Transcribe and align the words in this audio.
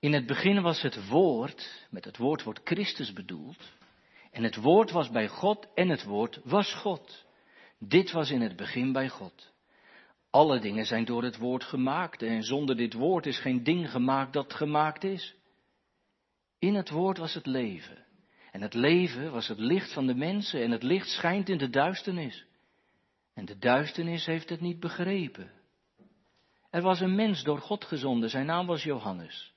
In 0.00 0.12
het 0.12 0.26
begin 0.26 0.62
was 0.62 0.82
het 0.82 1.08
woord, 1.08 1.86
met 1.90 2.04
het 2.04 2.16
woord 2.16 2.42
wordt 2.42 2.60
Christus 2.64 3.12
bedoeld, 3.12 3.72
en 4.30 4.42
het 4.42 4.56
woord 4.56 4.90
was 4.90 5.10
bij 5.10 5.28
God 5.28 5.68
en 5.74 5.88
het 5.88 6.04
woord 6.04 6.40
was 6.44 6.74
God. 6.74 7.26
Dit 7.78 8.12
was 8.12 8.30
in 8.30 8.40
het 8.40 8.56
begin 8.56 8.92
bij 8.92 9.08
God. 9.08 9.52
Alle 10.30 10.60
dingen 10.60 10.84
zijn 10.84 11.04
door 11.04 11.22
het 11.22 11.36
woord 11.36 11.64
gemaakt 11.64 12.22
en 12.22 12.42
zonder 12.42 12.76
dit 12.76 12.92
woord 12.92 13.26
is 13.26 13.38
geen 13.38 13.62
ding 13.62 13.90
gemaakt 13.90 14.32
dat 14.32 14.54
gemaakt 14.54 15.04
is. 15.04 15.34
In 16.58 16.74
het 16.74 16.90
woord 16.90 17.18
was 17.18 17.34
het 17.34 17.46
leven. 17.46 18.06
En 18.52 18.62
het 18.62 18.74
leven 18.74 19.32
was 19.32 19.48
het 19.48 19.58
licht 19.58 19.92
van 19.92 20.06
de 20.06 20.14
mensen 20.14 20.62
en 20.62 20.70
het 20.70 20.82
licht 20.82 21.08
schijnt 21.08 21.48
in 21.48 21.58
de 21.58 21.70
duisternis. 21.70 22.44
En 23.34 23.44
de 23.44 23.58
duisternis 23.58 24.26
heeft 24.26 24.48
het 24.48 24.60
niet 24.60 24.80
begrepen. 24.80 25.50
Er 26.70 26.82
was 26.82 27.00
een 27.00 27.14
mens 27.14 27.42
door 27.42 27.58
God 27.58 27.84
gezonden, 27.84 28.30
zijn 28.30 28.46
naam 28.46 28.66
was 28.66 28.82
Johannes. 28.82 29.56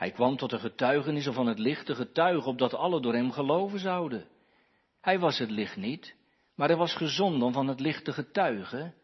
Hij 0.00 0.10
kwam 0.10 0.36
tot 0.36 0.50
de 0.50 0.58
getuigenissen 0.58 1.32
van 1.32 1.46
het 1.46 1.58
licht 1.58 1.86
te 1.86 1.94
getuigen, 1.94 2.50
opdat 2.50 2.74
alle 2.74 3.00
door 3.00 3.14
hem 3.14 3.32
geloven 3.32 3.78
zouden. 3.78 4.28
Hij 5.00 5.18
was 5.18 5.38
het 5.38 5.50
licht 5.50 5.76
niet, 5.76 6.14
maar 6.54 6.68
hij 6.68 6.76
was 6.76 6.94
gezonden 6.94 7.42
om 7.42 7.52
van 7.52 7.66
het 7.68 7.80
licht 7.80 8.04
te 8.04 8.12
getuigen. 8.12 8.94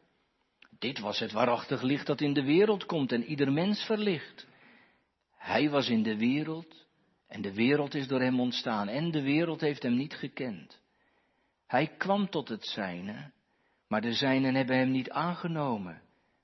Dit 0.79 0.99
was 0.99 1.19
het 1.19 1.33
waarachtig 1.33 1.83
licht 1.83 2.07
dat 2.07 2.21
in 2.21 2.33
de 2.33 2.45
wereld 2.45 2.87
komt 2.87 3.13
en 3.13 3.25
ieder 3.25 3.53
mens 3.53 3.85
verlicht. 3.85 4.47
Hij 5.37 5.71
was 5.71 5.89
in 5.89 6.03
de 6.03 6.17
wereld 6.17 6.87
en 7.29 7.43
de 7.43 7.55
wereld 7.55 7.95
is 7.95 8.09
door 8.09 8.21
hem 8.21 8.41
ontstaan 8.41 8.89
en 8.89 9.11
de 9.11 9.23
wereld 9.23 9.61
heeft 9.61 9.83
hem 9.83 9.95
niet 9.95 10.15
gekend. 10.15 10.81
Hij 11.67 11.87
kwam 11.87 12.31
tot 12.31 12.49
het 12.49 12.67
zijne, 12.67 13.33
maar 13.89 14.01
de 14.01 14.13
zijnen 14.13 14.55
hebben 14.55 14.77
hem 14.77 14.91
niet 14.91 15.11
aangenomen. 15.11 16.03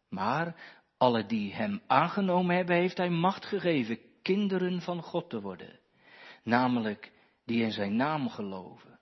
Maar 0.09 0.57
alle 0.97 1.27
die 1.27 1.55
hem 1.55 1.81
aangenomen 1.87 2.57
hebben, 2.57 2.77
heeft 2.77 2.97
hij 2.97 3.11
macht 3.11 3.45
gegeven 3.45 4.11
kinderen 4.23 4.81
van 4.81 5.03
God 5.03 5.31
te 5.31 5.41
worden. 5.41 5.79
Namelijk 6.43 7.13
die 7.45 7.63
in 7.63 7.73
zijn 7.73 7.97
naam 7.97 8.29
geloven. 8.29 9.01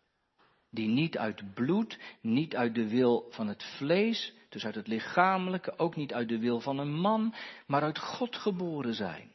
Die 0.71 0.89
niet 0.89 1.19
uit 1.19 1.55
bloed, 1.55 1.99
niet 2.21 2.57
uit 2.57 2.75
de 2.75 2.89
wil 2.89 3.27
van 3.31 3.49
het 3.49 3.65
vlees, 3.65 4.35
dus 4.49 4.65
uit 4.65 4.75
het 4.75 4.87
lichamelijke, 4.87 5.79
ook 5.79 5.97
niet 5.97 6.15
uit 6.15 6.29
de 6.29 6.39
wil 6.39 6.61
van 6.61 6.79
een 6.79 6.95
man, 6.95 7.35
maar 7.67 7.83
uit 7.83 7.99
God 7.99 8.37
geboren 8.37 8.95
zijn. 8.95 9.33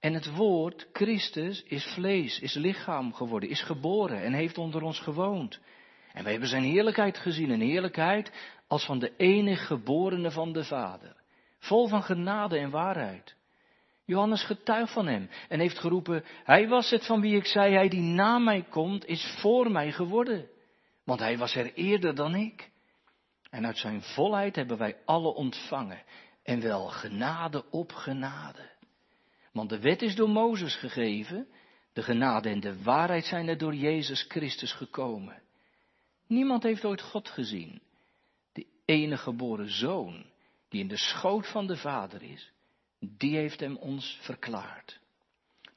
En 0.00 0.14
het 0.14 0.34
woord 0.34 0.88
Christus 0.92 1.62
is 1.62 1.84
vlees, 1.84 2.40
is 2.40 2.54
lichaam 2.54 3.12
geworden, 3.12 3.48
is 3.48 3.62
geboren 3.62 4.22
en 4.22 4.32
heeft 4.32 4.58
onder 4.58 4.82
ons 4.82 5.00
gewoond. 5.00 5.60
En 6.12 6.24
we 6.24 6.30
hebben 6.30 6.48
zijn 6.48 6.62
heerlijkheid 6.62 7.18
gezien, 7.18 7.50
een 7.50 7.60
heerlijkheid 7.60 8.32
als 8.66 8.84
van 8.84 8.98
de 8.98 9.16
enige 9.16 9.64
geborene 9.64 10.30
van 10.30 10.52
de 10.52 10.64
Vader, 10.64 11.16
vol 11.58 11.88
van 11.88 12.02
genade 12.02 12.58
en 12.58 12.70
waarheid. 12.70 13.36
Johannes 14.04 14.44
getuigt 14.44 14.92
van 14.92 15.06
hem 15.06 15.30
en 15.48 15.60
heeft 15.60 15.78
geroepen, 15.78 16.24
hij 16.44 16.68
was 16.68 16.90
het 16.90 17.06
van 17.06 17.20
wie 17.20 17.36
ik 17.36 17.46
zei, 17.46 17.74
hij 17.74 17.88
die 17.88 18.00
na 18.00 18.38
mij 18.38 18.62
komt, 18.62 19.04
is 19.06 19.36
voor 19.40 19.70
mij 19.70 19.92
geworden. 19.92 20.48
Want 21.04 21.20
hij 21.20 21.38
was 21.38 21.54
er 21.54 21.74
eerder 21.74 22.14
dan 22.14 22.34
ik. 22.34 22.70
En 23.50 23.66
uit 23.66 23.78
zijn 23.78 24.02
volheid 24.02 24.56
hebben 24.56 24.78
wij 24.78 24.96
alle 25.04 25.34
ontvangen. 25.34 26.02
En 26.42 26.60
wel 26.60 26.88
genade 26.88 27.70
op 27.70 27.92
genade. 27.92 28.72
Want 29.52 29.68
de 29.68 29.80
wet 29.80 30.02
is 30.02 30.14
door 30.14 30.28
Mozes 30.28 30.76
gegeven, 30.76 31.48
de 31.92 32.02
genade 32.02 32.48
en 32.48 32.60
de 32.60 32.82
waarheid 32.82 33.24
zijn 33.24 33.48
er 33.48 33.58
door 33.58 33.74
Jezus 33.74 34.24
Christus 34.28 34.72
gekomen. 34.72 35.42
Niemand 36.26 36.62
heeft 36.62 36.84
ooit 36.84 37.02
God 37.02 37.28
gezien. 37.28 37.82
De 38.52 38.66
enige 38.84 39.22
geboren 39.22 39.70
zoon, 39.70 40.24
die 40.68 40.80
in 40.80 40.88
de 40.88 40.96
schoot 40.96 41.50
van 41.50 41.66
de 41.66 41.76
Vader 41.76 42.22
is, 42.22 42.52
die 43.16 43.36
heeft 43.36 43.60
hem 43.60 43.76
ons 43.76 44.18
verklaard. 44.20 45.00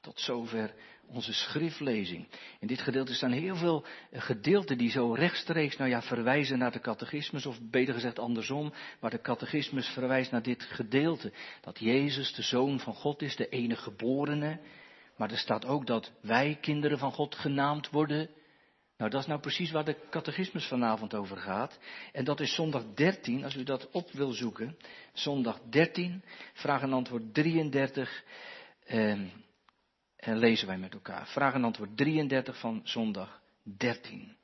Tot 0.00 0.20
zover 0.20 0.74
onze 1.10 1.32
schriftlezing. 1.32 2.28
In 2.60 2.66
dit 2.66 2.80
gedeelte 2.80 3.14
staan 3.14 3.32
heel 3.32 3.56
veel 3.56 3.84
gedeelten 4.12 4.78
die 4.78 4.90
zo 4.90 5.12
rechtstreeks, 5.12 5.76
nou 5.76 5.90
ja, 5.90 6.02
verwijzen 6.02 6.58
naar 6.58 6.72
de 6.72 6.80
catechismus, 6.80 7.46
of 7.46 7.58
beter 7.70 7.94
gezegd 7.94 8.18
andersom, 8.18 8.72
waar 9.00 9.10
de 9.10 9.20
catechismus 9.20 9.88
verwijst 9.88 10.30
naar 10.30 10.42
dit 10.42 10.62
gedeelte. 10.62 11.32
Dat 11.60 11.78
Jezus 11.78 12.34
de 12.34 12.42
Zoon 12.42 12.80
van 12.80 12.94
God 12.94 13.22
is, 13.22 13.36
de 13.36 13.48
enige 13.48 13.82
geborene. 13.82 14.60
Maar 15.16 15.30
er 15.30 15.38
staat 15.38 15.66
ook 15.66 15.86
dat 15.86 16.12
wij 16.20 16.58
kinderen 16.60 16.98
van 16.98 17.12
God 17.12 17.34
genaamd 17.34 17.90
worden. 17.90 18.30
Nou, 18.98 19.10
dat 19.10 19.20
is 19.20 19.26
nou 19.26 19.40
precies 19.40 19.70
waar 19.70 19.84
de 19.84 20.08
catechismus 20.10 20.66
vanavond 20.66 21.14
over 21.14 21.36
gaat. 21.36 21.78
En 22.12 22.24
dat 22.24 22.40
is 22.40 22.54
zondag 22.54 22.84
13, 22.94 23.44
als 23.44 23.54
u 23.54 23.62
dat 23.62 23.90
op 23.90 24.10
wil 24.10 24.32
zoeken. 24.32 24.76
Zondag 25.12 25.60
13, 25.70 26.22
vraag 26.52 26.82
en 26.82 26.92
antwoord 26.92 27.34
33. 27.34 28.24
Eh, 28.84 29.10
en 30.16 30.38
lezen 30.38 30.66
wij 30.66 30.78
met 30.78 30.92
elkaar. 30.92 31.26
Vraag 31.26 31.54
en 31.54 31.64
antwoord 31.64 31.96
33 31.96 32.58
van 32.58 32.80
zondag 32.84 33.40
13. 33.62 34.36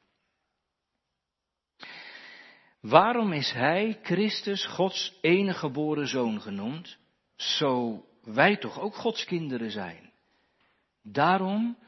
Waarom 2.81 3.33
is 3.33 3.53
Hij, 3.53 3.99
Christus, 4.03 4.67
Gods 4.67 5.19
enige 5.21 5.59
geboren 5.59 6.09
zoon 6.09 6.41
genoemd, 6.41 6.99
zo 7.37 8.05
wij 8.23 8.57
toch 8.57 8.81
ook 8.81 8.95
Gods 8.95 9.25
kinderen 9.25 9.71
zijn? 9.71 10.13
Daarom 11.03 11.79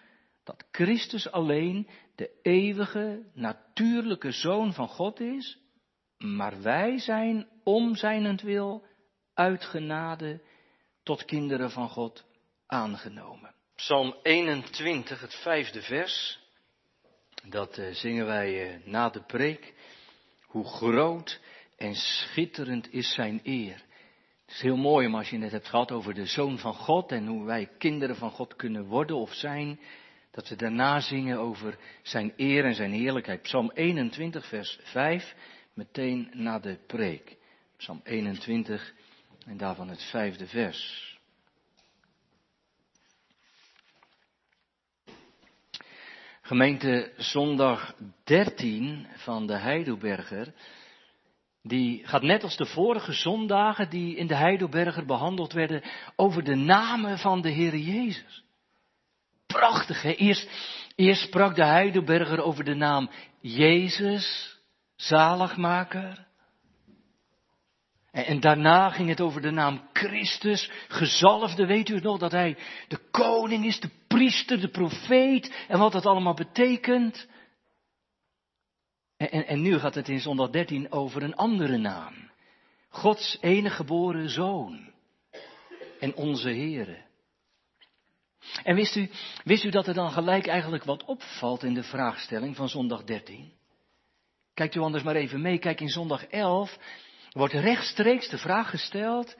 dat 0.44 0.65
Christus 0.71 1.31
alleen 1.31 1.88
de 2.16 2.31
eeuwige, 2.43 3.22
natuurlijke 3.34 4.31
zoon 4.31 4.72
van 4.72 4.88
God 4.88 5.21
is, 5.21 5.59
maar 6.19 6.62
wij 6.62 6.99
zijn 6.99 7.49
om 7.65 7.97
zijnentwil 7.97 8.87
uit 9.34 9.65
genade 9.65 10.41
tot 11.03 11.25
kinderen 11.25 11.71
van 11.71 11.88
God 11.88 12.25
aangenomen. 12.66 13.54
Psalm 13.75 14.15
21, 14.22 15.21
het 15.21 15.34
vijfde 15.34 15.82
vers. 15.82 16.44
Dat 17.49 17.78
uh, 17.78 17.94
zingen 17.94 18.27
wij 18.27 18.75
uh, 18.75 18.87
na 18.87 19.10
de 19.10 19.22
preek. 19.22 19.75
Hoe 20.43 20.65
groot 20.65 21.41
en 21.77 21.94
schitterend 21.94 22.93
is 22.93 23.15
zijn 23.15 23.41
eer. 23.43 23.84
Het 24.47 24.54
is 24.54 24.60
heel 24.60 24.77
mooi 24.77 25.06
om 25.06 25.15
als 25.15 25.31
je 25.31 25.38
het 25.38 25.53
hebt 25.53 25.69
gehad 25.69 25.93
over 25.93 26.15
de 26.15 26.27
Zoon 26.27 26.59
van 26.59 26.75
God 26.75 27.12
en 27.12 27.27
hoe 27.27 27.44
wij 27.44 27.71
kinderen 27.78 28.16
van 28.16 28.31
God 28.31 28.56
kunnen 28.56 28.84
worden 28.84 29.16
of 29.16 29.34
zijn, 29.34 29.81
dat 30.36 30.48
we 30.48 30.56
daarna 30.56 31.00
zingen 31.00 31.38
over 31.38 31.78
zijn 32.02 32.32
eer 32.36 32.64
en 32.64 32.74
zijn 32.74 32.92
heerlijkheid. 32.92 33.42
Psalm 33.42 33.70
21, 33.74 34.47
vers 34.47 34.78
5, 34.82 35.34
meteen 35.74 36.30
na 36.32 36.58
de 36.58 36.78
preek. 36.86 37.36
Psalm 37.76 38.00
21 38.04 38.94
en 39.47 39.56
daarvan 39.56 39.88
het 39.88 40.02
vijfde 40.02 40.47
vers. 40.47 41.14
Gemeente 46.42 47.12
zondag 47.16 47.94
13 48.24 49.06
van 49.14 49.47
de 49.47 49.56
Heidelberger, 49.56 50.54
die 51.62 52.06
gaat 52.06 52.22
net 52.22 52.42
als 52.42 52.56
de 52.56 52.66
vorige 52.66 53.12
zondagen 53.12 53.91
die 53.91 54.16
in 54.16 54.26
de 54.26 54.36
Heidelberger 54.36 55.06
behandeld 55.06 55.53
werden 55.53 55.82
over 56.16 56.44
de 56.44 56.54
namen 56.54 57.18
van 57.18 57.41
de 57.41 57.50
Heer 57.50 57.76
Jezus. 57.76 58.44
Prachtig, 59.56 60.02
hè? 60.02 60.12
Eerst, 60.12 60.48
eerst 60.94 61.22
sprak 61.22 61.54
de 61.54 61.64
Heidelberger 61.64 62.42
over 62.42 62.64
de 62.64 62.74
naam 62.74 63.10
Jezus, 63.40 64.58
zaligmaker. 64.96 66.26
En, 68.10 68.24
en 68.24 68.40
daarna 68.40 68.90
ging 68.90 69.08
het 69.08 69.20
over 69.20 69.40
de 69.40 69.50
naam 69.50 69.88
Christus, 69.92 70.70
gezalfde. 70.88 71.66
Weet 71.66 71.88
u 71.88 72.00
nog 72.00 72.18
dat 72.18 72.32
hij 72.32 72.56
de 72.88 72.98
koning 73.10 73.64
is, 73.64 73.80
de 73.80 73.90
priester, 74.06 74.60
de 74.60 74.70
profeet 74.70 75.64
en 75.68 75.78
wat 75.78 75.92
dat 75.92 76.06
allemaal 76.06 76.34
betekent? 76.34 77.28
En, 79.16 79.46
en, 79.46 79.62
nu 79.62 79.78
gaat 79.78 79.94
het 79.94 80.08
in 80.08 80.20
zondag 80.20 80.50
13 80.50 80.92
over 80.92 81.22
een 81.22 81.36
andere 81.36 81.76
naam. 81.76 82.14
Gods 82.88 83.38
enige 83.40 83.76
geboren 83.76 84.30
zoon. 84.30 84.92
En 86.00 86.14
onze 86.14 86.48
Here. 86.48 87.05
En 88.63 88.75
wist 88.75 88.97
u, 88.97 89.10
wist 89.45 89.65
u 89.65 89.71
dat 89.71 89.87
er 89.87 89.95
dan 89.95 90.10
gelijk 90.10 90.47
eigenlijk 90.47 90.84
wat 90.84 91.04
opvalt 91.04 91.63
in 91.63 91.75
de 91.75 91.83
vraagstelling 91.83 92.57
van 92.57 92.69
zondag 92.69 93.04
13? 93.04 93.53
Kijkt 94.54 94.75
u 94.75 94.81
anders 94.81 95.04
maar 95.04 95.15
even 95.15 95.41
mee. 95.41 95.59
Kijk 95.59 95.81
in 95.81 95.89
zondag 95.89 96.27
11 96.27 96.78
wordt 97.31 97.54
rechtstreeks 97.54 98.28
de 98.28 98.39
vraag 98.39 98.71
gesteld, 98.71 99.37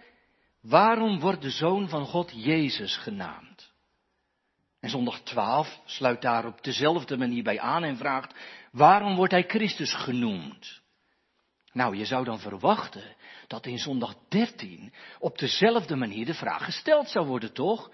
waarom 0.61 1.21
wordt 1.21 1.43
de 1.43 1.51
Zoon 1.51 1.89
van 1.89 2.07
God 2.07 2.33
Jezus 2.35 2.97
genaamd? 2.97 3.73
En 4.81 4.91
zondag 4.91 5.21
12 5.21 5.81
sluit 5.85 6.23
daar 6.23 6.47
op 6.47 6.65
dezelfde 6.65 7.17
manier 7.17 7.43
bij 7.43 7.61
aan 7.61 7.85
en 7.85 7.97
vraagt, 7.97 8.35
waarom 8.73 9.17
wordt 9.17 9.33
hij 9.33 9.45
Christus 9.49 9.95
genoemd? 9.95 10.81
Nou, 11.73 11.97
je 11.97 12.05
zou 12.05 12.25
dan 12.25 12.39
verwachten 12.39 13.17
dat 13.47 13.67
in 13.67 13.79
zondag 13.79 14.15
13 14.29 14.93
op 15.19 15.39
dezelfde 15.39 15.97
manier 15.97 16.27
de 16.27 16.35
vraag 16.35 16.65
gesteld 16.65 17.09
zou 17.09 17.27
worden, 17.27 17.53
toch? 17.53 17.91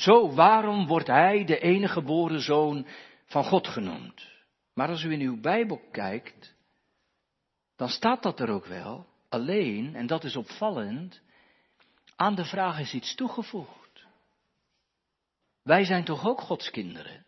Zo, 0.00 0.34
waarom 0.34 0.86
wordt 0.86 1.06
hij 1.06 1.44
de 1.44 1.58
enige 1.58 1.92
geboren 1.92 2.40
zoon 2.40 2.86
van 3.24 3.44
God 3.44 3.68
genoemd? 3.68 4.28
Maar 4.74 4.88
als 4.88 5.02
u 5.02 5.12
in 5.12 5.20
uw 5.20 5.40
Bijbel 5.40 5.80
kijkt, 5.90 6.54
dan 7.76 7.88
staat 7.88 8.22
dat 8.22 8.40
er 8.40 8.48
ook 8.48 8.66
wel. 8.66 9.06
Alleen, 9.28 9.94
en 9.94 10.06
dat 10.06 10.24
is 10.24 10.36
opvallend, 10.36 11.20
aan 12.16 12.34
de 12.34 12.44
vraag 12.44 12.80
is 12.80 12.94
iets 12.94 13.14
toegevoegd. 13.14 14.06
Wij 15.62 15.84
zijn 15.84 16.04
toch 16.04 16.26
ook 16.26 16.40
Gods 16.40 16.70
kinderen? 16.70 17.26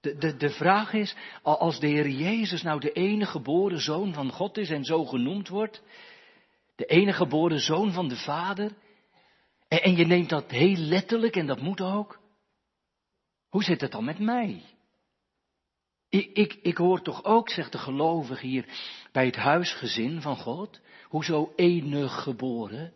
De, 0.00 0.16
de, 0.16 0.36
de 0.36 0.50
vraag 0.50 0.92
is, 0.92 1.16
als 1.42 1.80
de 1.80 1.86
Heer 1.86 2.08
Jezus 2.08 2.62
nou 2.62 2.80
de 2.80 2.92
enige 2.92 3.30
geboren 3.30 3.80
zoon 3.80 4.12
van 4.12 4.32
God 4.32 4.56
is 4.58 4.70
en 4.70 4.84
zo 4.84 5.04
genoemd 5.04 5.48
wordt, 5.48 5.82
de 6.74 6.84
enige 6.84 7.16
geboren 7.16 7.60
zoon 7.60 7.92
van 7.92 8.08
de 8.08 8.16
Vader, 8.16 8.72
en, 9.82 9.96
je 9.96 10.06
neemt 10.06 10.28
dat 10.28 10.50
heel 10.50 10.76
letterlijk 10.76 11.36
en 11.36 11.46
dat 11.46 11.60
moet 11.60 11.80
ook, 11.80 12.20
hoe 13.48 13.64
zit 13.64 13.80
het 13.80 13.92
dan 13.92 14.04
met 14.04 14.18
mij? 14.18 14.62
Ik, 16.08 16.30
ik, 16.36 16.54
ik 16.62 16.76
hoor 16.76 17.02
toch 17.02 17.24
ook, 17.24 17.48
zegt 17.48 17.72
de 17.72 17.78
gelovige 17.78 18.46
hier, 18.46 18.68
bij 19.12 19.26
het 19.26 19.36
huisgezin 19.36 20.20
van 20.20 20.36
God, 20.36 20.80
hoezo 21.08 21.52
enig 21.56 22.22
geboren? 22.22 22.92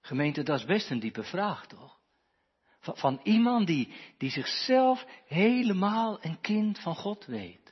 Gemeente, 0.00 0.42
dat 0.42 0.58
is 0.58 0.64
best 0.64 0.90
een 0.90 1.00
diepe 1.00 1.22
vraag, 1.22 1.66
toch? 1.66 1.98
Van, 2.78 2.96
van 2.96 3.20
iemand 3.22 3.66
die, 3.66 3.92
die 4.18 4.30
zichzelf 4.30 5.06
helemaal 5.26 6.24
een 6.24 6.40
kind 6.40 6.78
van 6.78 6.94
God 6.94 7.26
weet. 7.26 7.63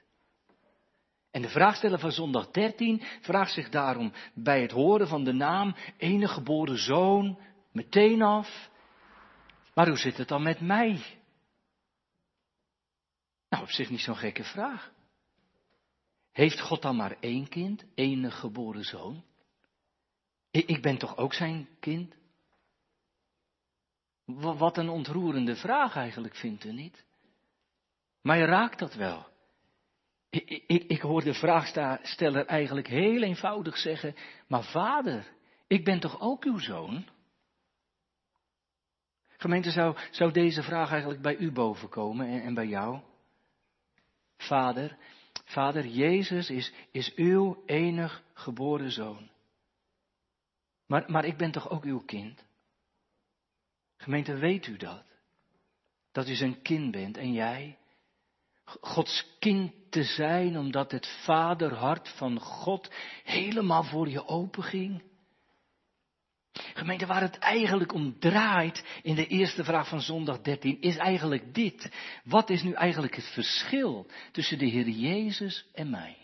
En 1.33 1.43
de 1.43 1.49
vraagsteller 1.49 1.99
van 1.99 2.13
zondag 2.13 2.51
13 2.51 3.03
vraagt 3.21 3.53
zich 3.53 3.69
daarom 3.69 4.13
bij 4.35 4.63
het 4.63 4.71
horen 4.71 5.09
van 5.09 5.25
de 5.25 5.33
naam 5.33 5.75
enige 5.97 6.35
geboren 6.35 6.79
zoon 6.79 7.39
meteen 7.73 8.23
af. 8.23 8.71
Maar 9.75 9.89
hoe 9.89 9.97
zit 9.97 10.17
het 10.17 10.29
dan 10.29 10.43
met 10.43 10.61
mij? 10.61 11.21
Nou, 13.49 13.63
op 13.63 13.71
zich 13.71 13.91
niet 13.91 14.01
zo'n 14.01 14.17
gekke 14.17 14.45
vraag. 14.45 14.93
Heeft 16.33 16.61
God 16.61 16.83
dan 16.83 16.97
maar 16.97 17.17
één 17.21 17.49
kind, 17.49 17.85
enige 17.95 18.37
geboren 18.37 18.85
zoon? 18.85 19.25
Ik 20.51 20.83
ben 20.83 20.99
toch 20.99 21.17
ook 21.17 21.35
zijn 21.35 21.69
kind? 21.81 22.15
Wat 24.35 24.77
een 24.77 24.89
ontroerende 24.89 25.57
vraag 25.57 25.97
eigenlijk, 25.97 26.37
vindt 26.37 26.65
u 26.65 26.73
niet? 26.73 27.05
Maar 28.23 28.39
je 28.39 28.45
raakt 28.45 28.79
dat 28.79 28.95
wel. 28.95 29.32
Ik, 30.33 30.65
ik, 30.67 30.85
ik 30.85 31.01
hoor 31.01 31.23
de 31.23 31.35
vraagsteller 31.35 32.47
eigenlijk 32.47 32.87
heel 32.87 33.23
eenvoudig 33.23 33.79
zeggen, 33.79 34.15
maar 34.47 34.65
vader, 34.65 35.33
ik 35.67 35.85
ben 35.85 36.01
toch 36.01 36.21
ook 36.21 36.45
uw 36.45 36.59
zoon? 36.59 37.05
Gemeente, 39.37 39.95
zou, 40.11 40.33
deze 40.33 40.63
vraag 40.63 40.91
eigenlijk 40.91 41.23
bij 41.23 41.37
u 41.37 41.53
bovenkomen 41.53 42.27
en, 42.27 42.43
en 42.43 42.55
bij 42.55 42.67
jou? 42.67 43.01
Vader, 44.37 44.97
Vader, 45.45 45.87
Jezus 45.87 46.51
is, 46.51 46.73
is 46.91 47.15
uw 47.15 47.63
enig 47.67 48.23
geboren 48.33 48.91
zoon. 48.91 49.31
Maar, 50.87 51.11
maar 51.11 51.25
ik 51.25 51.37
ben 51.37 51.51
toch 51.51 51.71
ook 51.71 51.85
uw 51.85 52.01
kind? 52.05 52.45
Gemeente, 53.97 54.35
weet 54.35 54.67
u 54.67 54.77
dat? 54.77 55.05
Dat 56.13 56.29
u 56.29 56.35
zijn 56.35 56.63
kind 56.63 56.91
bent 56.91 57.17
en 57.17 57.33
jij? 57.33 57.77
Gods 58.65 59.27
kind 59.39 59.73
te 59.91 60.03
zijn 60.03 60.59
omdat 60.59 60.91
het 60.91 61.07
vaderhart 61.25 62.09
van 62.09 62.41
God 62.41 62.91
helemaal 63.25 63.83
voor 63.83 64.09
je 64.09 64.27
open 64.27 64.63
ging? 64.63 65.03
Gemeente, 66.53 67.07
waar 67.07 67.21
het 67.21 67.39
eigenlijk 67.39 67.93
om 67.93 68.19
draait 68.19 68.85
in 69.03 69.15
de 69.15 69.27
eerste 69.27 69.65
vraag 69.65 69.89
van 69.89 70.01
zondag 70.01 70.41
13 70.41 70.81
is 70.81 70.97
eigenlijk 70.97 71.55
dit. 71.55 71.91
Wat 72.25 72.51
is 72.51 72.63
nu 72.63 72.73
eigenlijk 72.73 73.17
het 73.17 73.25
verschil 73.25 74.07
tussen 74.33 74.59
de 74.59 74.67
Heer 74.67 74.89
Jezus 74.89 75.67
en 75.73 75.91
mij? 75.91 76.17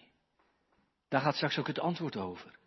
Daar 1.09 1.21
gaat 1.21 1.35
straks 1.35 1.59
ook 1.59 1.67
het 1.67 1.81
antwoord 1.81 2.17
over. 2.17 2.59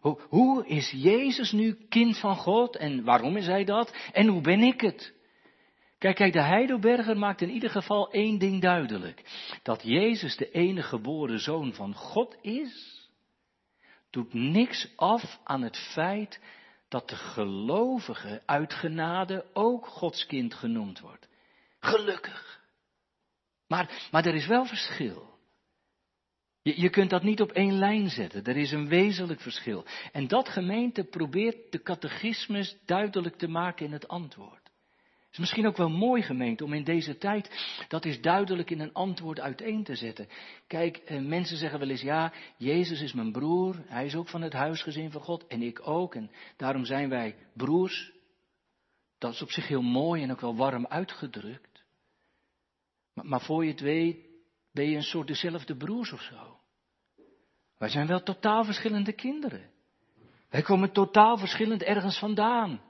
Hoe, 0.00 0.20
hoe 0.28 0.66
is 0.66 0.90
Jezus 0.90 1.52
nu 1.52 1.86
kind 1.88 2.18
van 2.18 2.36
God 2.36 2.76
en 2.76 3.04
waarom 3.04 3.36
is 3.36 3.46
hij 3.46 3.64
dat? 3.64 3.94
En 4.12 4.26
hoe 4.26 4.40
ben 4.40 4.62
ik 4.62 4.80
het? 4.80 5.14
Kijk, 5.98 6.16
kijk, 6.16 6.32
de 6.32 6.42
Heidelberger 6.42 7.18
maakt 7.18 7.40
in 7.40 7.50
ieder 7.50 7.70
geval 7.70 8.12
één 8.12 8.38
ding 8.38 8.60
duidelijk. 8.60 9.22
Dat 9.62 9.82
Jezus 9.82 10.36
de 10.36 10.50
enige 10.50 10.88
geboren 10.88 11.40
zoon 11.40 11.74
van 11.74 11.94
God 11.94 12.36
is, 12.40 12.98
doet 14.10 14.34
niks 14.34 14.92
af 14.96 15.40
aan 15.44 15.62
het 15.62 15.76
feit 15.76 16.40
dat 16.88 17.08
de 17.08 17.16
gelovige 17.16 18.42
uit 18.46 18.74
genade 18.74 19.46
ook 19.52 19.86
Gods 19.86 20.26
kind 20.26 20.54
genoemd 20.54 21.00
wordt. 21.00 21.28
Gelukkig. 21.80 22.60
Maar, 23.66 24.08
maar 24.10 24.26
er 24.26 24.34
is 24.34 24.46
wel 24.46 24.64
verschil. 24.64 25.38
Je, 26.62 26.80
je 26.80 26.90
kunt 26.90 27.10
dat 27.10 27.22
niet 27.22 27.40
op 27.40 27.52
één 27.52 27.78
lijn 27.78 28.08
zetten. 28.08 28.44
Er 28.44 28.56
is 28.56 28.72
een 28.72 28.88
wezenlijk 28.88 29.40
verschil. 29.40 29.84
En 30.12 30.28
dat 30.28 30.48
gemeente 30.48 31.04
probeert 31.04 31.72
de 31.72 31.82
catechismus 31.82 32.76
duidelijk 32.84 33.36
te 33.36 33.48
maken 33.48 33.86
in 33.86 33.92
het 33.92 34.08
antwoord. 34.08 34.67
Is 35.30 35.38
misschien 35.38 35.66
ook 35.66 35.76
wel 35.76 35.88
mooi 35.88 36.22
gemeente 36.22 36.64
om 36.64 36.72
in 36.72 36.84
deze 36.84 37.18
tijd 37.18 37.50
dat 37.88 38.04
is 38.04 38.20
duidelijk 38.20 38.70
in 38.70 38.80
een 38.80 38.92
antwoord 38.92 39.40
uiteen 39.40 39.84
te 39.84 39.94
zetten. 39.94 40.28
Kijk, 40.66 40.96
eh, 40.96 41.20
mensen 41.20 41.56
zeggen 41.56 41.78
wel 41.78 41.88
eens 41.88 42.02
ja, 42.02 42.32
Jezus 42.56 43.00
is 43.00 43.12
mijn 43.12 43.32
broer, 43.32 43.82
hij 43.86 44.04
is 44.04 44.14
ook 44.14 44.28
van 44.28 44.42
het 44.42 44.52
huisgezin 44.52 45.10
van 45.10 45.20
God 45.20 45.46
en 45.46 45.62
ik 45.62 45.88
ook 45.88 46.14
en 46.14 46.30
daarom 46.56 46.84
zijn 46.84 47.08
wij 47.08 47.36
broers. 47.54 48.12
Dat 49.18 49.32
is 49.32 49.42
op 49.42 49.50
zich 49.50 49.68
heel 49.68 49.82
mooi 49.82 50.22
en 50.22 50.30
ook 50.30 50.40
wel 50.40 50.56
warm 50.56 50.86
uitgedrukt. 50.86 51.84
Maar, 53.14 53.26
maar 53.26 53.40
voor 53.40 53.64
je 53.64 53.70
het 53.70 53.80
weet 53.80 54.26
ben 54.72 54.90
je 54.90 54.96
een 54.96 55.02
soort 55.02 55.26
dezelfde 55.26 55.76
broers 55.76 56.12
of 56.12 56.22
zo. 56.22 56.60
Wij 57.78 57.88
zijn 57.88 58.06
wel 58.06 58.22
totaal 58.22 58.64
verschillende 58.64 59.12
kinderen. 59.12 59.70
Wij 60.48 60.62
komen 60.62 60.92
totaal 60.92 61.38
verschillend 61.38 61.82
ergens 61.82 62.18
vandaan. 62.18 62.80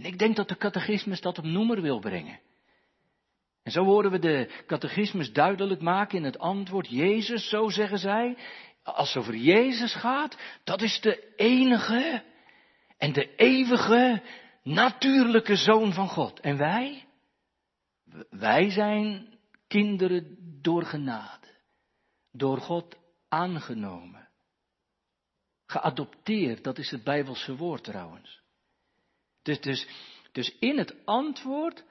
En 0.00 0.06
ik 0.06 0.18
denk 0.18 0.36
dat 0.36 0.48
de 0.48 0.56
catechismus 0.56 1.20
dat 1.20 1.38
op 1.38 1.44
noemer 1.44 1.80
wil 1.80 1.98
brengen. 1.98 2.40
En 3.62 3.72
zo 3.72 3.84
horen 3.84 4.10
we 4.10 4.18
de 4.18 4.62
catechismus 4.66 5.32
duidelijk 5.32 5.80
maken 5.80 6.18
in 6.18 6.24
het 6.24 6.38
antwoord, 6.38 6.88
Jezus, 6.88 7.48
zo 7.48 7.68
zeggen 7.68 7.98
zij, 7.98 8.36
als 8.82 9.14
het 9.14 9.22
over 9.22 9.36
Jezus 9.36 9.94
gaat, 9.94 10.36
dat 10.64 10.82
is 10.82 11.00
de 11.00 11.34
enige 11.36 12.22
en 12.98 13.12
de 13.12 13.34
eeuwige 13.34 14.22
natuurlijke 14.62 15.56
zoon 15.56 15.92
van 15.92 16.08
God. 16.08 16.40
En 16.40 16.56
wij? 16.56 17.06
Wij 18.30 18.70
zijn 18.70 19.38
kinderen 19.68 20.36
door 20.62 20.82
genade, 20.84 21.46
door 22.32 22.58
God 22.58 22.96
aangenomen. 23.28 24.28
Geadopteerd, 25.66 26.64
dat 26.64 26.78
is 26.78 26.90
het 26.90 27.04
Bijbelse 27.04 27.56
woord 27.56 27.84
trouwens. 27.84 28.39
Dus, 29.42 29.60
dus, 29.60 29.86
dus 30.32 30.58
in 30.58 30.78
het 30.78 30.94
antwoord 31.04 31.84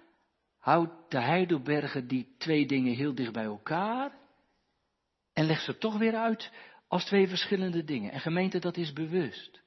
houdt 0.58 1.12
de 1.12 1.22
Heidelberger 1.22 2.08
die 2.08 2.36
twee 2.38 2.66
dingen 2.66 2.96
heel 2.96 3.16
dicht 3.16 3.34
bij 3.34 3.44
elkaar 3.44 4.18
en 5.34 5.46
legt 5.46 5.64
ze 5.64 5.78
toch 5.78 5.98
weer 5.98 6.16
uit 6.16 6.52
als 6.88 7.06
twee 7.06 7.28
verschillende 7.28 7.84
dingen. 7.84 8.12
En 8.12 8.20
gemeente, 8.20 8.60
dat 8.60 8.78
is 8.78 8.94
bewust. 8.94 9.62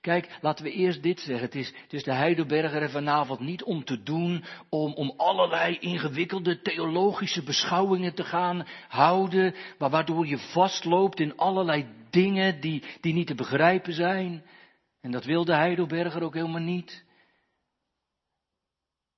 Kijk, 0.00 0.38
laten 0.40 0.64
we 0.64 0.70
eerst 0.70 1.02
dit 1.02 1.20
zeggen. 1.20 1.44
Het 1.44 1.54
is, 1.54 1.72
het 1.88 2.04
de 2.04 2.12
Heidelberger 2.12 2.82
er 2.82 2.90
vanavond 2.90 3.40
niet 3.40 3.62
om 3.62 3.84
te 3.84 4.02
doen, 4.02 4.44
om, 4.68 4.94
om 4.94 5.14
allerlei 5.16 5.78
ingewikkelde 5.78 6.62
theologische 6.62 7.42
beschouwingen 7.42 8.14
te 8.14 8.24
gaan 8.24 8.66
houden, 8.88 9.54
maar 9.78 9.90
waardoor 9.90 10.26
je 10.26 10.38
vastloopt 10.38 11.20
in 11.20 11.36
allerlei 11.36 11.86
dingen 12.10 12.60
die, 12.60 12.82
die 13.00 13.12
niet 13.12 13.26
te 13.26 13.34
begrijpen 13.34 13.92
zijn. 13.92 14.44
En 15.02 15.10
dat 15.10 15.24
wil 15.24 15.44
de 15.44 15.54
Heidelberger 15.54 16.22
ook 16.22 16.34
helemaal 16.34 16.60
niet. 16.60 17.04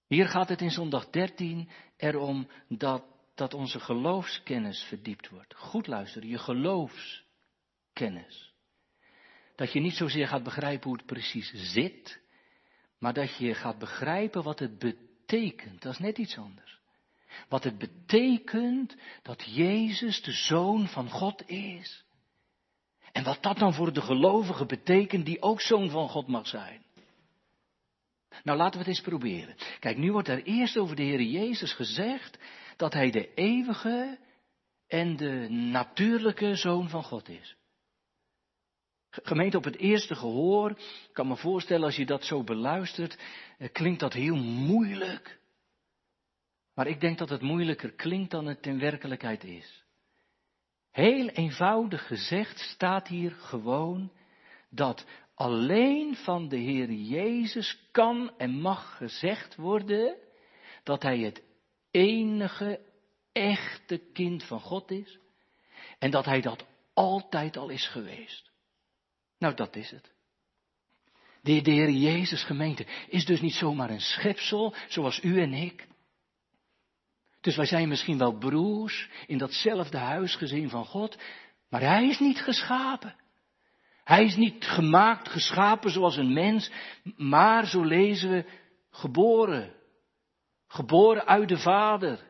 Hier 0.07 0.29
gaat 0.29 0.49
het 0.49 0.61
in 0.61 0.71
zondag 0.71 1.11
13 1.11 1.69
erom 1.97 2.49
dat, 2.69 3.05
dat 3.35 3.55
onze 3.55 3.81
geloofskennis 3.81 4.83
verdiept 4.83 5.29
wordt. 5.29 5.55
Goed 5.55 5.87
luisteren, 5.87 6.29
je 6.29 6.39
geloofskennis. 6.39 8.53
Dat 9.57 9.73
je 9.73 9.81
niet 9.81 9.97
zozeer 9.97 10.29
gaat 10.29 10.43
begrijpen 10.43 10.89
hoe 10.89 10.97
het 10.97 11.07
precies 11.07 11.53
zit, 11.55 12.21
maar 12.99 13.13
dat 13.13 13.37
je 13.37 13.55
gaat 13.55 13.79
begrijpen 13.79 14.43
wat 14.43 14.59
het 14.59 14.79
betekent. 14.79 15.83
Dat 15.83 15.93
is 15.93 15.99
net 15.99 16.19
iets 16.19 16.39
anders. 16.39 16.81
Wat 17.49 17.65
het 17.65 17.79
betekent 17.79 18.97
dat 19.23 19.55
Jezus 19.55 20.23
de 20.23 20.33
Zoon 20.33 20.89
van 20.89 21.11
God 21.11 21.49
is. 21.49 22.04
En 23.15 23.25
wat 23.25 23.43
dat 23.43 23.59
dan 23.59 23.75
voor 23.75 23.93
de 23.93 24.01
gelovigen 24.01 24.67
betekent 24.67 25.25
die 25.25 25.43
ook 25.43 25.61
Zoon 25.61 25.91
van 25.91 26.09
God 26.09 26.27
mag 26.27 26.47
zijn. 26.47 26.83
Nou, 28.43 28.59
laten 28.59 28.73
we 28.73 28.79
het 28.79 28.87
eens 28.87 29.01
proberen. 29.01 29.55
Kijk, 29.79 29.97
nu 29.97 30.13
wordt 30.13 30.29
er 30.29 30.43
eerst 30.43 30.77
over 30.77 30.97
de 30.97 31.03
Heer 31.03 31.23
Jezus 31.23 31.73
gezegd 31.73 32.39
dat 32.77 32.93
Hij 32.93 33.11
de 33.11 33.35
eeuwige 33.35 34.19
en 34.87 35.17
de 35.17 35.47
natuurlijke 35.51 36.57
Zoon 36.57 36.89
van 36.89 37.03
God 37.03 37.29
is. 37.29 37.57
Gemeente 39.11 39.57
op 39.57 39.65
het 39.65 39.77
eerste 39.77 40.15
gehoor, 40.15 40.71
ik 40.71 41.11
kan 41.13 41.29
me 41.29 41.37
voorstellen 41.37 41.85
als 41.85 41.97
je 41.97 42.07
dat 42.07 42.25
zo 42.25 42.45
beluistert, 42.45 43.19
eh, 43.59 43.73
klinkt 43.73 44.01
dat 44.01 44.13
heel 44.13 44.37
moeilijk. 44.37 45.39
Maar 46.75 46.87
ik 46.87 47.01
denk 47.01 47.19
dat 47.19 47.29
het 47.29 47.43
moeilijker 47.43 47.93
klinkt 47.93 48.31
dan 48.31 48.47
het 48.47 48.67
in 48.67 48.79
werkelijkheid 48.79 49.45
is. 49.45 49.84
Heel 50.95 51.29
eenvoudig 51.29 52.07
gezegd 52.07 52.59
staat 52.59 53.09
hier 53.09 53.31
gewoon 53.31 54.13
dat 54.71 55.07
alleen 55.35 56.17
van 56.17 56.49
de 56.49 56.57
Heer 56.57 56.91
Jezus 56.93 57.89
kan 57.91 58.33
en 58.39 58.51
mag 58.51 58.97
gezegd 58.97 59.57
worden 59.57 60.17
dat 60.83 61.03
Hij 61.03 61.19
het 61.19 61.43
enige 61.91 62.81
echte 63.33 63.99
kind 64.13 64.45
van 64.45 64.61
God 64.61 64.91
is 64.91 65.19
en 65.99 66.11
dat 66.11 66.25
Hij 66.25 66.41
dat 66.41 66.67
altijd 66.93 67.57
al 67.57 67.69
is 67.69 67.89
geweest. 67.89 68.51
Nou, 69.39 69.55
dat 69.55 69.77
is 69.77 69.91
het. 69.91 70.13
De, 71.43 71.71
Heer 71.71 71.91
Jezus 71.91 72.45
gemeente 72.45 72.87
is 73.09 73.25
dus 73.25 73.41
niet 73.41 73.55
zomaar 73.55 73.91
een 73.91 74.01
schepsel 74.01 74.75
zoals 74.89 75.23
u 75.23 75.41
en 75.41 75.53
ik. 75.53 75.87
Dus 77.45 77.57
wij 77.57 77.67
zijn 77.67 77.89
misschien 77.89 78.19
wel 78.19 78.39
broers 78.39 79.09
in 79.27 79.39
datzelfde 79.39 79.99
huisgezin 79.99 80.69
van 80.69 80.85
God, 80.85 81.19
maar 81.69 81.81
Hij 81.81 82.09
is 82.09 82.19
niet 82.19 82.41
geschapen. 82.41 83.15
Hij 84.05 84.25
is 84.25 84.37
niet 84.37 84.65
gemaakt, 84.65 85.29
geschapen 85.29 85.91
zoals 85.91 86.17
een 86.17 86.33
mens, 86.33 86.71
maar 87.17 87.67
zo 87.67 87.83
lezen 87.83 88.31
we, 88.31 88.45
geboren. 88.91 89.75
Geboren 90.67 91.27
uit 91.27 91.49
de 91.49 91.59
Vader. 91.59 92.21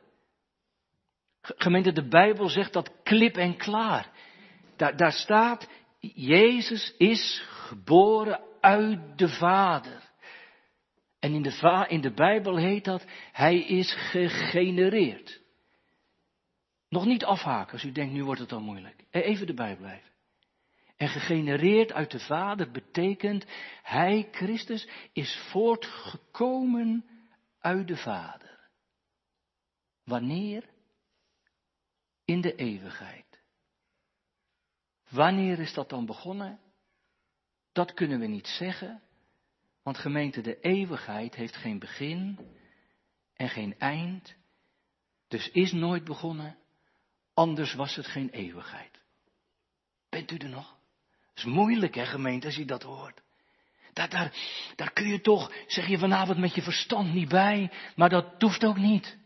Gemeente, 1.41 1.93
de 1.93 2.09
Bijbel 2.09 2.49
zegt 2.49 2.73
dat 2.73 2.91
klip 3.03 3.37
en 3.37 3.57
klaar. 3.57 4.11
Daar, 4.77 4.97
daar 4.97 5.13
staat, 5.13 5.69
Jezus 6.15 6.95
is 6.99 7.45
geboren 7.49 8.41
uit 8.61 9.19
de 9.19 9.29
Vader. 9.29 10.04
En 11.25 11.33
in 11.33 11.43
de, 11.43 11.87
in 11.89 12.01
de 12.01 12.13
Bijbel 12.13 12.57
heet 12.57 12.85
dat, 12.85 13.05
hij 13.33 13.59
is 13.59 13.93
gegenereerd. 13.93 15.41
Nog 16.89 17.05
niet 17.05 17.25
afhaken 17.25 17.73
als 17.73 17.85
u 17.85 17.93
denkt, 17.93 18.13
nu 18.13 18.25
wordt 18.25 18.41
het 18.41 18.53
al 18.53 18.61
moeilijk. 18.61 19.05
Even 19.11 19.47
de 19.47 19.55
Bijbel 19.55 19.85
blijven. 19.85 20.11
En 20.97 21.09
gegenereerd 21.09 21.93
uit 21.93 22.11
de 22.11 22.19
Vader 22.19 22.71
betekent, 22.71 23.47
Hij, 23.83 24.29
Christus, 24.31 24.89
is 25.13 25.37
voortgekomen 25.51 27.05
uit 27.59 27.89
de 27.89 27.97
Vader. 27.97 28.71
Wanneer? 30.05 30.65
In 32.25 32.41
de 32.41 32.55
eeuwigheid. 32.55 33.43
Wanneer 35.09 35.59
is 35.59 35.75
dat 35.75 35.89
dan 35.89 36.07
begonnen? 36.07 36.61
Dat 37.73 37.95
kunnen 37.95 38.19
we 38.19 38.27
niet 38.27 38.47
zeggen, 38.47 39.03
want 39.85 39.99
gemeente, 39.99 40.41
de 40.41 40.61
eeuwigheid 40.61 41.35
heeft 41.35 41.57
geen 41.57 41.79
begin 41.79 42.39
en 43.37 43.49
geen 43.49 43.79
eind, 43.79 44.35
dus 45.29 45.51
is 45.51 45.73
nooit 45.73 46.05
begonnen, 46.05 46.57
anders 47.35 47.75
was 47.75 47.97
het 47.97 48.07
geen 48.07 48.31
eeuwigheid. 48.31 49.03
Bent 50.09 50.31
u 50.31 50.37
er 50.37 50.49
nog? 50.49 50.77
Het 51.29 51.39
is 51.39 51.45
moeilijk, 51.45 51.95
hè, 51.95 52.07
gemeente, 52.07 52.47
als 52.47 52.57
je 52.57 52.65
dat 52.65 52.83
hoort. 52.83 53.23
Daar, 53.93 54.09
daar, 54.09 54.33
daar 54.77 54.93
kun 54.93 55.07
je 55.07 55.21
toch, 55.21 55.53
zeg 55.67 55.87
je 55.87 55.99
vanavond 55.99 56.39
met 56.39 56.55
je 56.55 56.63
verstand 56.63 57.13
niet 57.13 57.29
bij, 57.29 57.71
maar 57.97 58.09
dat 58.09 58.43
hoeft 58.43 58.65
ook 58.65 58.79
niet. 58.79 59.19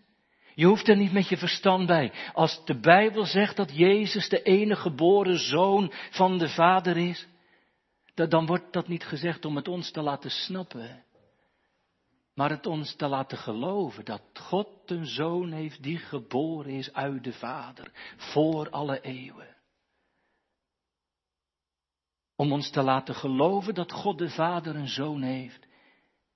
Je 0.54 0.66
hoeft 0.66 0.88
er 0.88 0.96
niet 0.96 1.12
met 1.12 1.28
je 1.28 1.36
verstand 1.36 1.86
bij. 1.86 2.12
Als 2.32 2.64
de 2.64 2.80
Bijbel 2.80 3.24
zegt 3.24 3.56
dat 3.56 3.76
Jezus 3.76 4.28
de 4.28 4.42
enige 4.42 4.80
geboren 4.80 5.38
zoon 5.38 5.92
van 6.10 6.38
de 6.38 6.48
Vader 6.48 6.96
is, 6.96 7.26
dan 8.26 8.46
wordt 8.46 8.72
dat 8.72 8.88
niet 8.88 9.04
gezegd 9.04 9.44
om 9.44 9.56
het 9.56 9.68
ons 9.68 9.90
te 9.90 10.02
laten 10.02 10.30
snappen, 10.30 11.04
maar 12.34 12.50
het 12.50 12.66
ons 12.66 12.96
te 12.96 13.06
laten 13.06 13.38
geloven 13.38 14.04
dat 14.04 14.22
God 14.32 14.90
een 14.90 15.06
zoon 15.06 15.52
heeft 15.52 15.82
die 15.82 15.98
geboren 15.98 16.72
is 16.72 16.92
uit 16.92 17.25
de 17.25 17.32
Vader, 17.32 17.92
voor 18.16 18.70
alle 18.70 19.00
eeuwen. 19.00 19.56
Om 22.37 22.52
ons 22.52 22.70
te 22.70 22.82
laten 22.82 23.14
geloven 23.14 23.75
dat 23.75 23.92
God 23.92 24.18
de 24.18 24.30
Vader 24.30 24.76
een 24.76 24.88
zoon 24.88 25.22
heeft, 25.22 25.66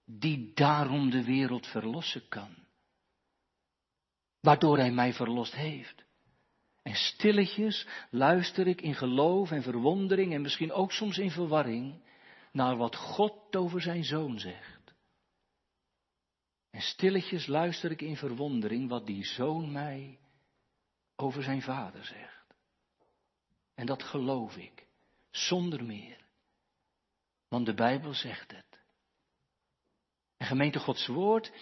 die 0.05 0.53
daarom 0.55 1.11
de 1.11 1.25
wereld 1.25 1.67
verlossen 1.67 2.29
kan. 2.29 2.55
Waardoor 4.41 4.79
Hij 4.79 4.93
mij 4.93 5.13
verlost 5.13 5.55
heeft. 5.55 6.05
En 6.83 6.95
stilletjes 6.95 7.87
luister 8.11 8.67
ik 8.67 8.81
in 8.81 8.95
geloof 8.95 9.51
en 9.51 9.63
verwondering 9.63 10.35
en 10.35 10.41
misschien 10.41 10.73
ook 10.73 10.93
soms 10.93 11.19
in 11.19 11.31
verwarring 11.31 12.03
naar 12.53 12.77
wat 12.77 12.97
God 12.97 13.57
over 13.57 13.81
zijn 13.81 14.05
zoon 14.05 14.39
zegt. 14.39 14.95
En 16.71 16.81
stilletjes 16.81 17.47
luister 17.47 17.91
ik 17.91 18.03
in 18.03 18.17
verwondering 18.17 18.89
wat 18.89 19.07
die 19.07 19.25
zoon 19.25 19.73
mij 19.73 20.19
over 21.17 21.43
zijn 21.43 21.63
vader 21.63 22.05
zegt. 22.05 22.55
En 23.75 23.87
dat 23.87 24.03
geloof 24.03 24.57
ik. 24.57 24.87
Zonder 25.31 25.85
meer. 25.85 26.25
Want 27.49 27.67
de 27.67 27.75
Bijbel 27.75 28.15
zegt 28.15 28.51
het. 28.51 28.81
En 30.37 30.47
gemeente 30.47 30.79
Gods 30.79 31.07
woord 31.07 31.53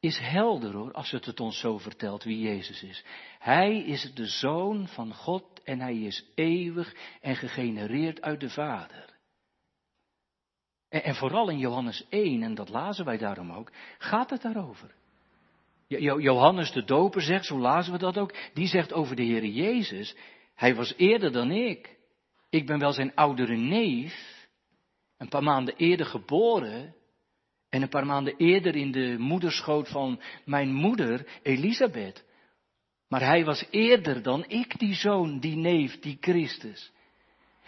is 0.00 0.18
helder 0.18 0.72
hoor, 0.72 0.92
als 0.92 1.10
het 1.10 1.24
het 1.24 1.40
ons 1.40 1.58
zo 1.58 1.78
vertelt 1.78 2.24
wie 2.24 2.40
Jezus 2.40 2.82
is. 2.82 3.04
Hij 3.38 3.78
is 3.78 4.12
de 4.14 4.26
Zoon 4.26 4.88
van 4.88 5.14
God 5.14 5.62
en 5.64 5.80
hij 5.80 5.98
is 5.98 6.24
eeuwig 6.34 6.94
en 7.20 7.36
gegenereerd 7.36 8.22
uit 8.22 8.40
de 8.40 8.50
Vader. 8.50 9.16
En, 10.88 11.04
en 11.04 11.14
vooral 11.14 11.48
in 11.48 11.58
Johannes 11.58 12.06
1, 12.08 12.42
en 12.42 12.54
dat 12.54 12.68
lazen 12.68 13.04
wij 13.04 13.18
daarom 13.18 13.52
ook, 13.52 13.72
gaat 13.98 14.30
het 14.30 14.42
daarover. 14.42 14.94
Johannes 16.20 16.72
de 16.72 16.84
Doper 16.84 17.22
zegt, 17.22 17.44
zo 17.44 17.58
lazen 17.58 17.92
we 17.92 17.98
dat 17.98 18.18
ook, 18.18 18.34
die 18.54 18.66
zegt 18.66 18.92
over 18.92 19.16
de 19.16 19.22
Heer 19.22 19.44
Jezus, 19.46 20.16
hij 20.54 20.74
was 20.74 20.94
eerder 20.96 21.32
dan 21.32 21.50
ik. 21.50 21.96
Ik 22.50 22.66
ben 22.66 22.78
wel 22.78 22.92
zijn 22.92 23.14
oudere 23.14 23.56
neef, 23.56 24.46
een 25.16 25.28
paar 25.28 25.42
maanden 25.42 25.76
eerder 25.76 26.06
geboren 26.06 26.94
en 27.70 27.82
een 27.82 27.88
paar 27.88 28.06
maanden 28.06 28.34
eerder 28.36 28.76
in 28.76 28.92
de 28.92 29.16
moederschoot 29.18 29.88
van 29.88 30.20
mijn 30.44 30.74
moeder 30.74 31.26
Elisabeth. 31.42 32.24
Maar 33.08 33.20
hij 33.20 33.44
was 33.44 33.64
eerder 33.70 34.22
dan 34.22 34.44
ik, 34.48 34.78
die 34.78 34.94
zoon, 34.94 35.38
die 35.40 35.56
neef, 35.56 36.00
die 36.00 36.16
Christus. 36.20 36.92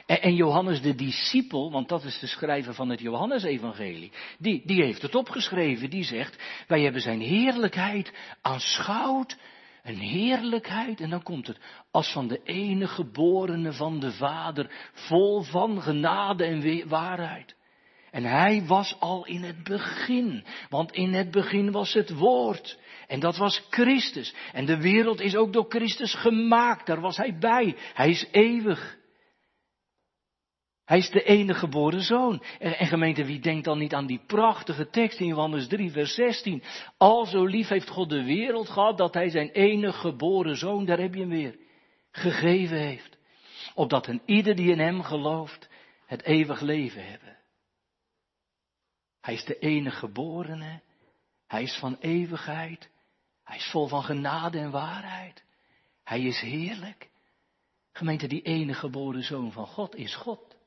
En, 0.06 0.34
Johannes 0.34 0.82
de 0.82 0.94
discipel, 0.94 1.70
want 1.70 1.88
dat 1.88 2.04
is 2.04 2.18
de 2.18 2.26
schrijver 2.26 2.74
van 2.74 2.88
het 2.88 3.00
Johannesevangelie, 3.00 4.12
die, 4.38 4.62
die 4.64 4.82
heeft 4.82 5.02
het 5.02 5.14
opgeschreven, 5.14 5.90
die 5.90 6.04
zegt, 6.04 6.42
wij 6.66 6.82
hebben 6.82 7.00
zijn 7.00 7.20
heerlijkheid 7.20 8.12
aanschouwd 8.40 9.36
een 9.82 9.98
heerlijkheid, 9.98 11.00
en 11.00 11.10
dan 11.10 11.22
komt 11.22 11.46
het, 11.46 11.58
als 11.90 12.12
van 12.12 12.28
de 12.28 12.40
ene 12.44 12.86
geborene 12.86 13.72
van 13.72 14.00
de 14.00 14.12
Vader, 14.12 14.90
vol 14.92 15.42
van 15.42 15.82
genade 15.82 16.44
en 16.44 16.88
waarheid. 16.88 17.56
En 18.10 18.24
hij 18.24 18.64
was 18.66 18.96
al 19.00 19.26
in 19.26 19.42
het 19.42 19.64
begin, 19.64 20.44
want 20.68 20.92
in 20.92 21.12
het 21.12 21.30
begin 21.30 21.70
was 21.70 21.92
het 21.92 22.10
woord. 22.10 22.78
En 23.06 23.20
dat 23.20 23.36
was 23.36 23.66
Christus. 23.70 24.34
En 24.52 24.66
de 24.66 24.80
wereld 24.80 25.20
is 25.20 25.36
ook 25.36 25.52
door 25.52 25.66
Christus 25.68 26.14
gemaakt, 26.14 26.86
daar 26.86 27.00
was 27.00 27.16
hij 27.16 27.38
bij. 27.38 27.76
Hij 27.94 28.10
is 28.10 28.28
eeuwig. 28.30 28.98
Hij 30.84 30.98
is 30.98 31.10
de 31.10 31.22
enige 31.22 31.58
geboren 31.58 32.02
zoon. 32.02 32.42
En, 32.58 32.78
en, 32.78 32.86
gemeente, 32.86 33.24
wie 33.24 33.40
denkt 33.40 33.64
dan 33.64 33.78
niet 33.78 33.94
aan 33.94 34.06
die 34.06 34.22
prachtige 34.26 34.88
tekst 34.88 35.20
in 35.20 35.26
Johannes 35.26 35.68
3, 35.68 35.90
vers 35.90 36.14
16? 36.14 36.62
Al 36.96 37.26
zo 37.26 37.44
lief 37.44 37.68
heeft 37.68 37.88
God 37.88 38.08
de 38.08 38.24
wereld 38.24 38.68
gehad 38.68 38.98
dat 38.98 39.14
hij 39.14 39.30
zijn 39.30 39.50
enige 39.50 39.98
geboren 39.98 40.56
zoon, 40.56 40.84
daar 40.84 40.98
heb 40.98 41.14
je 41.14 41.20
hem 41.20 41.28
weer, 41.28 41.58
gegeven 42.10 42.76
heeft. 42.76 43.18
Opdat 43.74 44.06
een 44.06 44.22
ieder 44.24 44.54
die 44.54 44.70
in 44.70 44.78
hem 44.78 45.02
gelooft, 45.02 45.68
het 46.06 46.22
eeuwig 46.22 46.60
leven 46.60 47.06
hebben. 47.06 47.39
Hij 49.20 49.34
is 49.34 49.44
de 49.44 49.58
enige 49.58 49.96
geborene. 49.96 50.80
Hij 51.46 51.62
is 51.62 51.78
van 51.78 51.96
eeuwigheid. 52.00 52.90
Hij 53.44 53.56
is 53.56 53.70
vol 53.70 53.88
van 53.88 54.02
genade 54.02 54.58
en 54.58 54.70
waarheid. 54.70 55.44
Hij 56.04 56.22
is 56.22 56.40
heerlijk. 56.40 57.10
Gemeente, 57.92 58.26
die 58.26 58.42
enige 58.42 58.80
geboren 58.80 59.22
zoon 59.22 59.52
van 59.52 59.66
God 59.66 59.94
is 59.94 60.16
God 60.16 60.58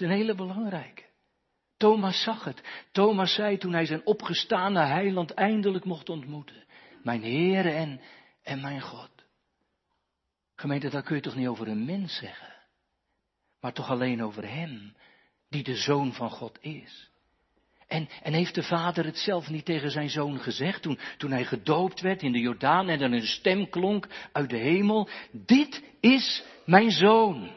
is 0.00 0.06
een 0.06 0.16
hele 0.16 0.34
belangrijke. 0.34 1.04
Thomas 1.76 2.22
zag 2.22 2.44
het. 2.44 2.62
Thomas 2.92 3.34
zei 3.34 3.58
toen 3.58 3.72
hij 3.72 3.86
zijn 3.86 4.06
opgestane 4.06 4.80
heiland 4.80 5.30
eindelijk 5.30 5.84
mocht 5.84 6.08
ontmoeten. 6.08 6.64
Mijn 7.02 7.22
Heer 7.22 7.66
en, 7.66 8.00
en 8.42 8.60
mijn 8.60 8.80
God. 8.80 9.10
Gemeente, 10.54 10.88
dat 10.88 11.04
kun 11.04 11.16
je 11.16 11.22
toch 11.22 11.34
niet 11.34 11.46
over 11.48 11.68
een 11.68 11.84
mens 11.84 12.16
zeggen. 12.16 12.54
Maar 13.60 13.72
toch 13.72 13.90
alleen 13.90 14.22
over 14.22 14.48
hem, 14.48 14.96
die 15.48 15.62
de 15.62 15.76
zoon 15.76 16.12
van 16.12 16.30
God 16.30 16.58
is. 16.60 17.10
En, 17.86 18.08
en 18.22 18.32
heeft 18.32 18.54
de 18.54 18.62
vader 18.62 19.04
het 19.04 19.18
zelf 19.18 19.48
niet 19.48 19.64
tegen 19.64 19.90
zijn 19.90 20.10
zoon 20.10 20.38
gezegd 20.38 20.82
toen, 20.82 20.98
toen 21.16 21.30
hij 21.30 21.44
gedoopt 21.44 22.00
werd 22.00 22.22
in 22.22 22.32
de 22.32 22.38
Jordaan 22.40 22.88
en 22.88 23.00
er 23.00 23.12
een 23.12 23.26
stem 23.26 23.68
klonk 23.68 24.08
uit 24.32 24.50
de 24.50 24.56
hemel. 24.56 25.08
Dit 25.32 25.82
is 26.00 26.44
mijn 26.64 26.90
zoon, 26.90 27.50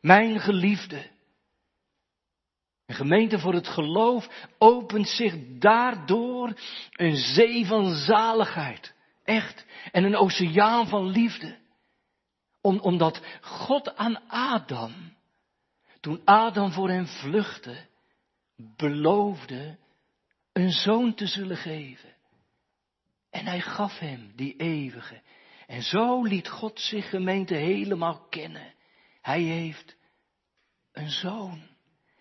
mijn 0.00 0.40
geliefde. 0.40 1.12
Een 2.86 2.94
gemeente 2.94 3.38
voor 3.38 3.54
het 3.54 3.68
geloof 3.68 4.46
opent 4.58 5.08
zich 5.08 5.34
daardoor 5.58 6.58
een 6.92 7.16
zee 7.16 7.66
van 7.66 7.94
zaligheid. 7.94 8.94
Echt. 9.24 9.66
En 9.92 10.04
een 10.04 10.16
oceaan 10.16 10.88
van 10.88 11.06
liefde. 11.06 11.58
Om, 12.60 12.78
omdat 12.78 13.22
God 13.40 13.96
aan 13.96 14.28
Adam, 14.28 14.92
toen 16.00 16.20
Adam 16.24 16.72
voor 16.72 16.90
hem 16.90 17.06
vluchtte, 17.06 17.86
beloofde 18.56 19.78
een 20.52 20.70
zoon 20.70 21.14
te 21.14 21.26
zullen 21.26 21.56
geven. 21.56 22.14
En 23.30 23.46
hij 23.46 23.60
gaf 23.60 23.98
hem 23.98 24.32
die 24.36 24.56
eeuwige. 24.56 25.22
En 25.66 25.82
zo 25.82 26.22
liet 26.22 26.48
God 26.48 26.80
zich 26.80 27.08
gemeente 27.08 27.54
helemaal 27.54 28.26
kennen. 28.28 28.74
Hij 29.20 29.42
heeft 29.42 29.96
een 30.92 31.10
zoon. 31.10 31.62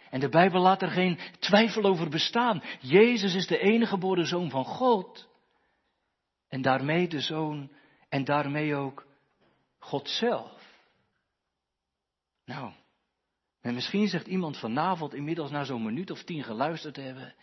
En 0.10 0.20
de 0.20 0.30
Bijbel 0.30 0.62
laat 0.62 0.82
er 0.82 0.92
geen 0.92 1.20
twijfel 1.40 1.84
over 1.84 2.10
bestaan. 2.10 2.64
Jezus 2.80 3.36
is 3.36 3.48
de 3.48 3.60
enige 3.60 3.92
geboren 3.92 4.26
zoon 4.26 4.50
van 4.50 4.66
God. 4.66 5.30
En 6.48 6.62
daarmee 6.62 7.08
de 7.08 7.20
zoon 7.20 7.72
en 8.10 8.24
daarmee 8.24 8.76
ook 8.76 9.06
God 9.80 10.10
zelf. 10.10 10.62
Nou, 12.46 12.74
en 13.64 13.74
misschien 13.74 14.08
zegt 14.08 14.28
iemand 14.28 14.58
vanavond 14.58 15.14
inmiddels 15.14 15.52
na 15.52 15.64
zo'n 15.64 15.84
minuut 15.84 16.12
of 16.12 16.24
tien 16.24 16.44
geluisterd 16.44 16.94
te 16.94 17.02
hebben. 17.02 17.34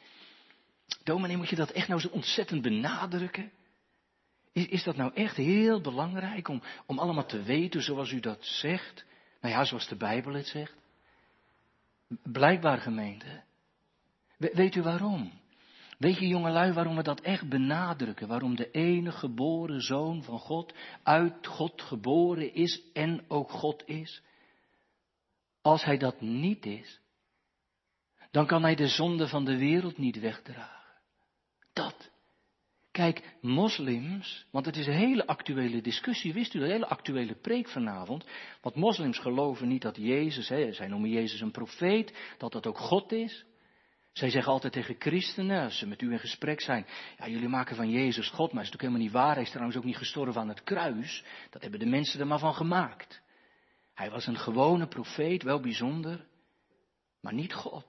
Dominee, 1.04 1.36
moet 1.36 1.48
je 1.48 1.56
dat 1.56 1.70
echt 1.70 1.88
nou 1.88 2.00
zo 2.00 2.08
ontzettend 2.08 2.62
benadrukken? 2.62 3.52
Is, 4.52 4.66
is 4.66 4.82
dat 4.82 4.96
nou 4.96 5.14
echt 5.14 5.36
heel 5.36 5.80
belangrijk 5.80 6.48
om, 6.48 6.62
om 6.86 6.98
allemaal 6.98 7.26
te 7.26 7.42
weten 7.42 7.82
zoals 7.82 8.10
u 8.10 8.20
dat 8.20 8.44
zegt? 8.44 9.04
Nou 9.40 9.54
ja, 9.54 9.64
zoals 9.64 9.88
de 9.88 9.96
Bijbel 9.96 10.32
het 10.32 10.46
zegt. 10.46 10.74
Blijkbaar 12.22 12.78
gemeente. 12.78 13.42
weet 14.36 14.74
u 14.74 14.82
waarom? 14.82 15.32
Weet 15.98 16.18
je 16.18 16.26
jongelui 16.26 16.72
waarom 16.72 16.96
we 16.96 17.02
dat 17.02 17.20
echt 17.20 17.48
benadrukken? 17.48 18.28
Waarom 18.28 18.56
de 18.56 18.70
enige 18.70 19.18
geboren 19.18 19.80
zoon 19.80 20.22
van 20.22 20.38
God 20.38 20.74
uit 21.02 21.46
God 21.46 21.82
geboren 21.82 22.54
is 22.54 22.82
en 22.92 23.24
ook 23.28 23.50
God 23.50 23.82
is? 23.86 24.22
Als 25.62 25.84
hij 25.84 25.98
dat 25.98 26.20
niet 26.20 26.66
is, 26.66 27.00
dan 28.30 28.46
kan 28.46 28.62
hij 28.62 28.74
de 28.74 28.88
zonde 28.88 29.28
van 29.28 29.44
de 29.44 29.56
wereld 29.56 29.98
niet 29.98 30.20
wegdragen. 30.20 30.80
Dat. 31.72 32.10
Kijk, 32.90 33.36
moslims, 33.40 34.46
want 34.50 34.66
het 34.66 34.76
is 34.76 34.86
een 34.86 34.92
hele 34.92 35.26
actuele 35.26 35.80
discussie, 35.80 36.32
wist 36.32 36.54
u, 36.54 36.62
een 36.62 36.70
hele 36.70 36.86
actuele 36.86 37.34
preek 37.34 37.68
vanavond. 37.68 38.26
Want 38.60 38.74
moslims 38.74 39.18
geloven 39.18 39.68
niet 39.68 39.82
dat 39.82 39.96
Jezus, 39.96 40.48
hè, 40.48 40.72
zij 40.72 40.86
noemen 40.86 41.10
Jezus 41.10 41.40
een 41.40 41.50
profeet, 41.50 42.34
dat 42.38 42.52
dat 42.52 42.66
ook 42.66 42.78
God 42.78 43.12
is. 43.12 43.44
Zij 44.12 44.30
zeggen 44.30 44.52
altijd 44.52 44.72
tegen 44.72 44.96
christenen, 44.98 45.64
als 45.64 45.78
ze 45.78 45.86
met 45.86 46.02
u 46.02 46.12
in 46.12 46.18
gesprek 46.18 46.60
zijn, 46.60 46.86
ja, 47.18 47.28
jullie 47.28 47.48
maken 47.48 47.76
van 47.76 47.90
Jezus 47.90 48.28
God, 48.28 48.52
maar 48.52 48.62
is 48.62 48.70
natuurlijk 48.70 48.82
helemaal 48.82 49.02
niet 49.02 49.12
waar. 49.12 49.34
Hij 49.34 49.42
is 49.42 49.50
trouwens 49.50 49.76
ook 49.76 49.84
niet 49.84 49.96
gestorven 49.96 50.40
aan 50.40 50.48
het 50.48 50.62
kruis. 50.62 51.24
Dat 51.50 51.62
hebben 51.62 51.80
de 51.80 51.86
mensen 51.86 52.20
er 52.20 52.26
maar 52.26 52.38
van 52.38 52.54
gemaakt. 52.54 53.22
Hij 54.00 54.10
was 54.10 54.26
een 54.26 54.38
gewone 54.38 54.86
profeet, 54.86 55.42
wel 55.42 55.60
bijzonder, 55.60 56.26
maar 57.20 57.32
niet 57.34 57.54
God. 57.54 57.86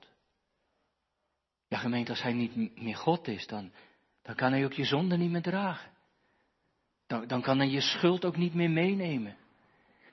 Ja, 1.68 1.78
gemeente, 1.78 2.12
als 2.12 2.22
hij 2.22 2.34
niet 2.34 2.82
meer 2.82 2.96
God 2.96 3.28
is, 3.28 3.48
dan, 3.48 3.72
dan 4.22 4.36
kan 4.36 4.52
hij 4.52 4.66
ook 4.66 4.74
je 4.74 4.84
zonde 4.84 5.18
niet 5.18 5.32
meer 5.32 5.42
dragen. 5.42 5.92
Dan, 7.08 7.28
dan 7.28 7.42
kan 7.42 7.58
hij 7.58 7.68
je 7.68 7.82
schuld 7.82 8.26
ook 8.26 8.38
niet 8.38 8.54
meer 8.54 8.70
meenemen. 8.70 9.38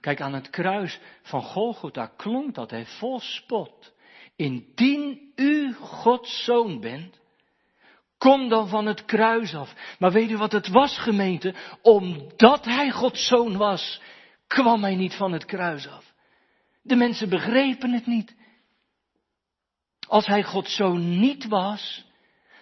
Kijk, 0.00 0.20
aan 0.20 0.34
het 0.34 0.50
kruis 0.50 1.00
van 1.22 1.42
Golgotha 1.42 2.06
klonk 2.06 2.54
dat 2.54 2.70
hij 2.70 2.86
vol 2.86 3.20
spot. 3.20 3.92
Indien 4.36 5.32
u 5.36 5.72
Gods 5.74 6.44
zoon 6.44 6.80
bent, 6.80 7.20
kom 8.18 8.48
dan 8.48 8.68
van 8.68 8.86
het 8.86 9.04
kruis 9.04 9.54
af. 9.54 9.96
Maar 9.98 10.12
weet 10.12 10.30
u 10.30 10.36
wat 10.36 10.52
het 10.52 10.68
was, 10.68 10.98
gemeente? 10.98 11.54
Omdat 11.82 12.64
hij 12.64 12.90
Gods 12.90 13.26
zoon 13.26 13.56
was, 13.56 14.00
kwam 14.48 14.82
hij 14.82 14.94
niet 14.94 15.14
van 15.14 15.32
het 15.32 15.44
kruis 15.44 15.88
af. 15.88 16.12
De 16.82 16.96
mensen 16.96 17.28
begrepen 17.28 17.92
het 17.92 18.06
niet. 18.06 18.36
Als 20.08 20.26
hij 20.26 20.42
Gods 20.42 20.76
zoon 20.76 21.18
niet 21.18 21.48
was, 21.48 22.06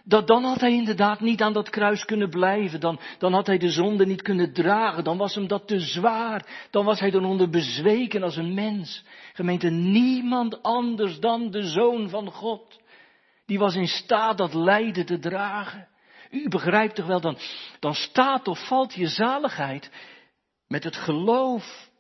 dat, 0.05 0.27
dan 0.27 0.45
had 0.45 0.61
hij 0.61 0.73
inderdaad 0.73 1.21
niet 1.21 1.43
aan 1.43 1.53
dat 1.53 1.71
kruis 1.71 2.05
kunnen 2.05 2.31
blijven. 2.31 2.81
Dan, 2.81 3.01
dan 3.19 3.33
had 3.33 3.47
hij 3.47 3.59
de 3.59 3.71
zonde 3.71 4.07
niet 4.07 4.23
kunnen 4.23 4.53
dragen. 4.53 5.05
Dan 5.05 5.17
was 5.17 5.35
hem 5.35 5.47
dat 5.47 5.67
te 5.67 5.81
zwaar. 5.81 6.67
Dan 6.71 6.85
was 6.85 7.01
hij 7.01 7.11
dan 7.11 7.25
onder 7.25 7.51
bezweken 7.51 8.23
als 8.23 8.37
een 8.37 8.55
mens. 8.55 9.05
Gemeente, 9.33 9.69
niemand 9.69 10.63
anders 10.63 11.21
dan 11.21 11.51
de 11.51 11.63
Zoon 11.63 12.09
van 12.09 12.31
God. 12.31 12.81
Die 13.47 13.59
was 13.59 13.75
in 13.75 13.89
staat 13.89 14.39
dat 14.39 14.55
lijden 14.55 15.07
te 15.07 15.19
dragen. 15.19 15.89
U 16.31 16.49
begrijpt 16.49 16.95
toch 16.95 17.07
wel, 17.07 17.21
dan, 17.21 17.39
dan 17.81 17.95
staat 17.95 18.49
of 18.49 18.67
valt 18.67 18.95
je 18.95 19.07
zaligheid 19.07 19.91
met 20.69 20.85
het 20.85 20.97
geloof 20.97 21.91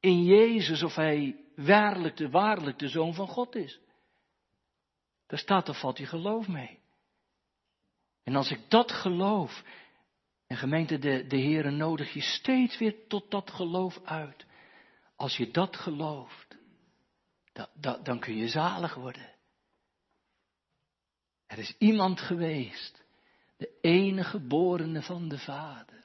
in 0.00 0.24
Jezus 0.24 0.82
of 0.82 0.94
hij 0.94 1.44
waarlijk 1.56 2.16
de, 2.16 2.74
de 2.76 2.88
Zoon 2.88 3.14
van 3.14 3.28
God 3.28 3.54
is. 3.54 3.80
Daar 5.26 5.38
staat 5.38 5.68
of 5.68 5.80
valt 5.80 5.98
je 5.98 6.06
geloof 6.06 6.48
mee. 6.48 6.82
En 8.22 8.36
als 8.36 8.50
ik 8.50 8.60
dat 8.68 8.92
geloof, 8.92 9.62
en 10.46 10.56
gemeente, 10.56 10.98
de, 10.98 11.26
de 11.26 11.40
Heere 11.40 11.70
nodig 11.70 12.12
je 12.12 12.20
steeds 12.20 12.78
weer 12.78 13.06
tot 13.08 13.30
dat 13.30 13.50
geloof 13.50 14.00
uit. 14.04 14.46
Als 15.16 15.36
je 15.36 15.50
dat 15.50 15.76
gelooft, 15.76 16.56
dan, 17.52 18.02
dan 18.02 18.18
kun 18.18 18.36
je 18.36 18.48
zalig 18.48 18.94
worden. 18.94 19.32
Er 21.46 21.58
is 21.58 21.74
iemand 21.78 22.20
geweest, 22.20 23.04
de 23.56 23.78
enige 23.80 24.30
geborene 24.30 25.02
van 25.02 25.28
de 25.28 25.38
Vader. 25.38 26.03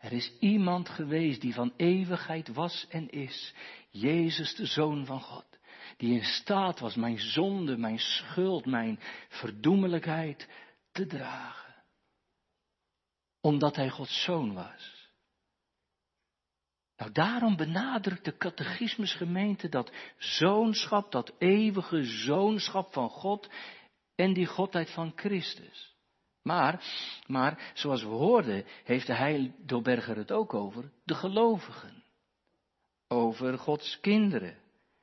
Er 0.00 0.12
is 0.12 0.32
iemand 0.38 0.88
geweest 0.88 1.40
die 1.40 1.54
van 1.54 1.72
eeuwigheid 1.76 2.48
was 2.48 2.86
en 2.88 3.10
is. 3.10 3.54
Jezus, 3.90 4.54
de 4.54 4.66
Zoon 4.66 5.06
van 5.06 5.20
God. 5.20 5.46
Die 5.96 6.12
in 6.12 6.24
staat 6.24 6.78
was 6.78 6.94
mijn 6.94 7.18
zonde, 7.18 7.76
mijn 7.76 7.98
schuld, 7.98 8.66
mijn 8.66 9.00
verdoemelijkheid 9.28 10.48
te 10.92 11.06
dragen. 11.06 11.74
Omdat 13.40 13.76
hij 13.76 13.90
Gods 13.90 14.22
zoon 14.22 14.54
was. 14.54 15.08
Nou, 16.96 17.12
daarom 17.12 17.56
benadrukt 17.56 18.24
de 18.24 18.36
catechismusgemeente 18.36 19.68
dat 19.68 19.92
zoonschap, 20.16 21.12
dat 21.12 21.32
eeuwige 21.38 22.04
zoonschap 22.04 22.92
van 22.92 23.08
God 23.08 23.48
en 24.14 24.32
die 24.32 24.46
godheid 24.46 24.90
van 24.90 25.12
Christus. 25.14 25.94
Maar, 26.42 26.84
maar, 27.26 27.72
zoals 27.74 28.02
we 28.02 28.08
hoorden, 28.08 28.64
heeft 28.84 29.06
de 29.06 29.14
Heidelberger 29.14 30.16
het 30.16 30.32
ook 30.32 30.54
over 30.54 30.92
de 31.04 31.14
gelovigen. 31.14 32.04
Over 33.08 33.58
Gods 33.58 34.00
kinderen. 34.00 34.58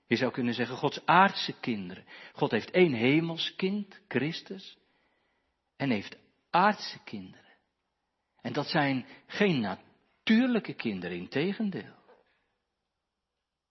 Je 0.08 0.16
zou 0.16 0.32
kunnen 0.32 0.54
zeggen 0.54 0.78
Gods 0.78 1.06
aardse 1.06 1.60
kinderen. 1.60 2.06
God 2.34 2.52
heeft 2.52 2.72
één 2.72 2.94
hemelskind, 2.94 4.02
Christus 4.08 4.78
en 5.76 5.90
heeft 5.90 6.18
aardse 6.50 7.04
kinderen. 7.04 7.46
En 8.42 8.54
dat 8.54 8.68
zijn 8.68 9.06
geen 9.28 9.60
natuurlijke 9.60 10.74
kinderen, 10.74 11.18
in 11.18 11.28
tegendeel. 11.28 11.96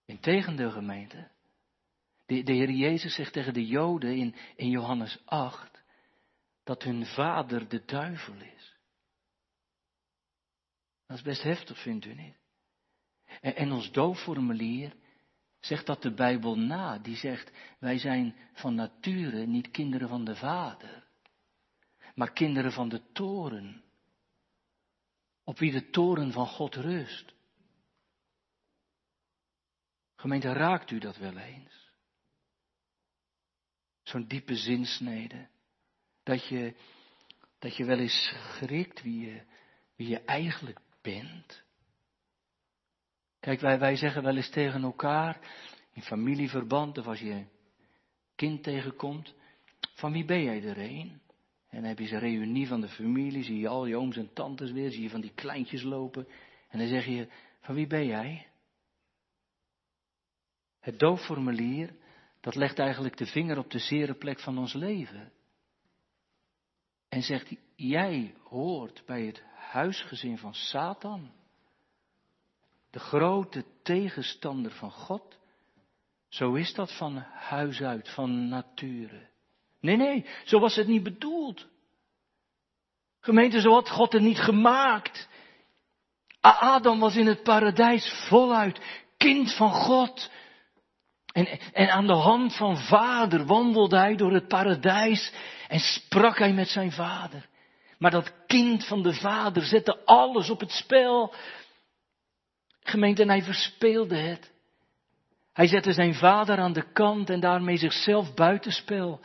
In 0.04 0.20
tegendeel, 0.20 0.70
gemeente. 0.70 1.28
De, 2.26 2.42
de 2.42 2.52
Heer 2.52 2.70
Jezus 2.70 3.14
zegt 3.14 3.32
tegen 3.32 3.54
de 3.54 3.66
Joden 3.66 4.16
in, 4.16 4.34
in 4.56 4.70
Johannes 4.70 5.18
8 5.24 5.75
dat 6.66 6.82
hun 6.82 7.06
vader 7.06 7.68
de 7.68 7.84
duivel 7.84 8.40
is. 8.40 8.74
Dat 11.06 11.16
is 11.16 11.22
best 11.22 11.42
heftig, 11.42 11.82
vindt 11.82 12.04
u 12.04 12.14
niet? 12.14 12.36
En, 13.40 13.72
ons 13.72 13.92
doofformulier 13.92 14.96
zegt 15.60 15.86
dat 15.86 16.02
de 16.02 16.14
Bijbel 16.14 16.58
na. 16.58 16.98
Die 16.98 17.16
zegt, 17.16 17.50
wij 17.78 17.98
zijn 17.98 18.36
van 18.52 18.74
nature 18.74 19.46
niet 19.46 19.70
kinderen 19.70 20.08
van 20.08 20.24
de 20.24 20.36
Vader 20.36 21.06
maar 22.16 22.32
kinderen 22.32 22.72
van 22.72 22.88
de 22.88 23.12
toren. 23.12 23.84
Op 25.44 25.58
wie 25.58 25.72
de 25.72 25.90
toren 25.90 26.32
van 26.32 26.46
God 26.46 26.74
rust. 26.74 27.34
Gemeente, 30.16 30.52
raakt 30.52 30.90
u 30.90 30.98
dat 30.98 31.16
wel 31.16 31.36
eens? 31.36 31.90
Zo'n 34.02 34.26
diepe 34.26 34.56
zinsnede. 34.56 35.48
Dat 36.26 36.48
je, 36.48 36.74
dat 37.58 37.76
je 37.76 37.84
wel 37.84 37.98
eens 37.98 38.34
schrikt 38.56 39.02
wie 39.02 39.26
je, 39.26 39.42
wie 39.96 40.08
je 40.08 40.20
eigenlijk 40.20 40.78
bent. 41.02 41.62
Kijk, 43.40 43.60
wij, 43.60 43.78
wij 43.78 43.96
zeggen 43.96 44.22
wel 44.22 44.36
eens 44.36 44.50
tegen 44.50 44.82
elkaar, 44.82 45.40
in 45.92 46.02
familieverband 46.02 46.98
of 46.98 47.06
als 47.06 47.20
je 47.20 47.44
kind 48.34 48.62
tegenkomt, 48.62 49.34
van 49.94 50.12
wie 50.12 50.24
ben 50.24 50.42
jij 50.42 50.62
er 50.62 50.78
een? 50.78 51.20
En 51.68 51.80
dan 51.80 51.84
heb 51.84 51.98
je 51.98 52.12
een 52.12 52.18
reunie 52.18 52.66
van 52.66 52.80
de 52.80 52.88
familie, 52.88 53.42
zie 53.42 53.58
je 53.58 53.68
al 53.68 53.86
je 53.86 53.96
ooms 53.96 54.16
en 54.16 54.32
tantes 54.32 54.70
weer, 54.70 54.90
zie 54.90 55.02
je 55.02 55.10
van 55.10 55.20
die 55.20 55.34
kleintjes 55.34 55.82
lopen. 55.82 56.28
En 56.68 56.78
dan 56.78 56.88
zeg 56.88 57.06
je, 57.06 57.28
van 57.60 57.74
wie 57.74 57.86
ben 57.86 58.06
jij? 58.06 58.46
Het 60.80 60.98
doofformulier, 60.98 61.94
dat 62.40 62.54
legt 62.54 62.78
eigenlijk 62.78 63.16
de 63.16 63.26
vinger 63.26 63.58
op 63.58 63.70
de 63.70 63.78
zere 63.78 64.14
plek 64.14 64.40
van 64.40 64.58
ons 64.58 64.72
leven. 64.72 65.32
En 67.08 67.22
zegt, 67.22 67.54
jij 67.74 68.34
hoort 68.42 69.02
bij 69.06 69.22
het 69.22 69.42
huisgezin 69.54 70.38
van 70.38 70.54
Satan. 70.54 71.30
De 72.90 72.98
grote 72.98 73.64
tegenstander 73.82 74.70
van 74.70 74.90
God. 74.90 75.38
Zo 76.28 76.54
is 76.54 76.74
dat 76.74 76.96
van 76.96 77.16
huis 77.32 77.82
uit, 77.82 78.08
van 78.08 78.48
nature. 78.48 79.28
Nee, 79.80 79.96
nee, 79.96 80.26
zo 80.44 80.58
was 80.58 80.76
het 80.76 80.86
niet 80.86 81.02
bedoeld. 81.02 81.66
Gemeente, 83.20 83.60
zo 83.60 83.72
had 83.72 83.90
God 83.90 84.12
het 84.12 84.22
niet 84.22 84.38
gemaakt. 84.38 85.28
Adam 86.40 87.00
was 87.00 87.16
in 87.16 87.26
het 87.26 87.42
paradijs 87.42 88.26
voluit 88.28 88.80
kind 89.16 89.54
van 89.54 89.70
God. 89.70 90.30
En, 91.36 91.58
en 91.72 91.90
aan 91.90 92.06
de 92.06 92.12
hand 92.12 92.56
van 92.56 92.76
vader 92.76 93.46
wandelde 93.46 93.96
hij 93.96 94.16
door 94.16 94.32
het 94.32 94.48
paradijs 94.48 95.32
en 95.68 95.80
sprak 95.80 96.38
hij 96.38 96.52
met 96.52 96.68
zijn 96.68 96.92
vader. 96.92 97.46
Maar 97.98 98.10
dat 98.10 98.32
kind 98.46 98.86
van 98.86 99.02
de 99.02 99.14
vader 99.14 99.62
zette 99.62 100.04
alles 100.04 100.50
op 100.50 100.60
het 100.60 100.70
spel. 100.70 101.34
Gemeente, 102.80 103.22
en 103.22 103.28
hij 103.28 103.42
verspeelde 103.42 104.16
het. 104.16 104.52
Hij 105.52 105.66
zette 105.66 105.92
zijn 105.92 106.14
vader 106.14 106.58
aan 106.58 106.72
de 106.72 106.92
kant 106.92 107.30
en 107.30 107.40
daarmee 107.40 107.76
zichzelf 107.76 108.34
buitenspel. 108.34 109.20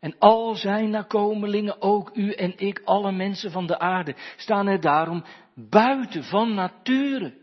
En 0.00 0.14
al 0.18 0.54
zijn 0.54 0.90
nakomelingen, 0.90 1.82
ook 1.82 2.10
u 2.14 2.32
en 2.32 2.52
ik, 2.56 2.82
alle 2.84 3.12
mensen 3.12 3.50
van 3.50 3.66
de 3.66 3.78
aarde, 3.78 4.14
staan 4.36 4.66
er 4.66 4.80
daarom 4.80 5.24
buiten 5.54 6.24
van 6.24 6.54
nature. 6.54 7.39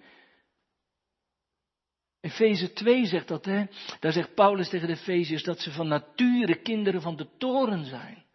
Efeze 2.27 2.73
2 2.73 3.05
zegt 3.05 3.27
dat, 3.27 3.45
hè? 3.45 3.65
Daar 3.99 4.11
zegt 4.11 4.33
Paulus 4.33 4.69
tegen 4.69 4.87
de 4.87 4.93
Efeziërs 4.93 5.43
dat 5.43 5.59
ze 5.59 5.71
van 5.71 5.87
nature 5.87 6.61
kinderen 6.61 7.01
van 7.01 7.15
de 7.15 7.27
toren 7.37 7.85
zijn. 7.85 8.25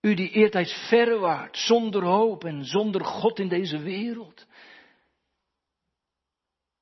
U 0.00 0.14
die 0.14 0.30
eertijds 0.30 0.72
verre 0.88 1.18
waart, 1.18 1.56
zonder 1.56 2.04
hoop 2.04 2.44
en 2.44 2.64
zonder 2.64 3.04
God 3.04 3.38
in 3.38 3.48
deze 3.48 3.78
wereld. 3.78 4.46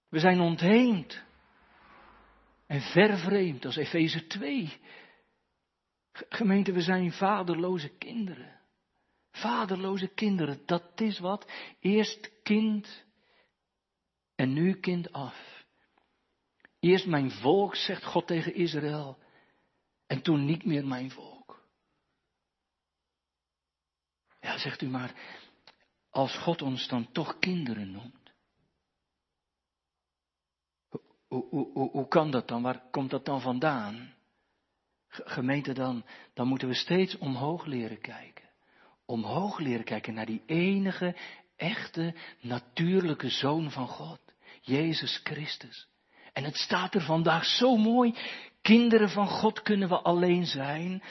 We 0.09 0.19
zijn 0.19 0.41
ontheemd 0.41 1.25
en 2.67 2.81
vervreemd 2.81 3.65
als 3.65 3.77
Efeze 3.77 4.27
2. 4.27 4.73
Gemeente, 6.13 6.73
we 6.73 6.81
zijn 6.81 7.13
vaderloze 7.13 7.89
kinderen. 7.89 8.61
Vaderloze 9.31 10.09
kinderen, 10.09 10.63
dat 10.67 11.01
is 11.01 11.19
wat. 11.19 11.53
Eerst 11.81 12.43
kind 12.43 13.06
en 14.37 14.53
nu 14.53 14.81
kind 14.81 15.13
af. 15.13 15.65
Eerst 16.81 17.07
mijn 17.07 17.31
volk, 17.31 17.77
zegt 17.77 18.05
God 18.05 18.27
tegen 18.27 18.55
Israël, 18.55 19.19
en 20.07 20.23
toen 20.23 20.45
niet 20.45 20.65
meer 20.65 20.87
mijn 20.87 21.11
volk. 21.11 21.65
Ja, 24.41 24.59
zegt 24.59 24.83
u 24.83 24.89
maar, 24.89 25.15
als 26.11 26.37
God 26.39 26.63
ons 26.63 26.89
dan 26.89 27.13
toch 27.13 27.39
kinderen 27.39 27.91
noemt. 27.91 28.33
Hoe, 31.27 31.45
hoe, 31.51 31.73
hoe, 31.73 31.91
hoe 31.91 32.09
kan 32.09 32.31
dat 32.31 32.49
dan? 32.49 32.63
Waar 32.63 32.91
komt 32.91 33.11
dat 33.11 33.25
dan 33.25 33.41
vandaan? 33.41 34.15
Gemeente, 35.09 35.73
dan, 35.73 36.05
dan 36.35 36.49
moeten 36.49 36.69
we 36.69 36.75
steeds 36.75 37.19
omhoog 37.19 37.65
leren 37.65 38.01
kijken. 38.01 38.49
Omhoog 39.05 39.59
leren 39.59 39.85
kijken 39.85 40.15
naar 40.15 40.27
die 40.27 40.43
enige, 40.47 41.17
echte, 41.57 42.15
natuurlijke 42.41 43.29
Zoon 43.29 43.71
van 43.71 43.89
God. 43.89 44.26
Jezus 44.67 45.21
Christus. 45.25 45.89
En 46.33 46.45
het 46.45 46.57
staat 46.57 46.95
er 46.95 47.01
vandaag 47.01 47.45
zo 47.45 47.77
mooi. 47.77 48.15
Kinderen 48.63 49.11
van 49.11 49.27
God 49.27 49.63
kunnen 49.63 49.89
we 49.89 49.97
alleen 50.01 50.47
zijn, 50.47 51.03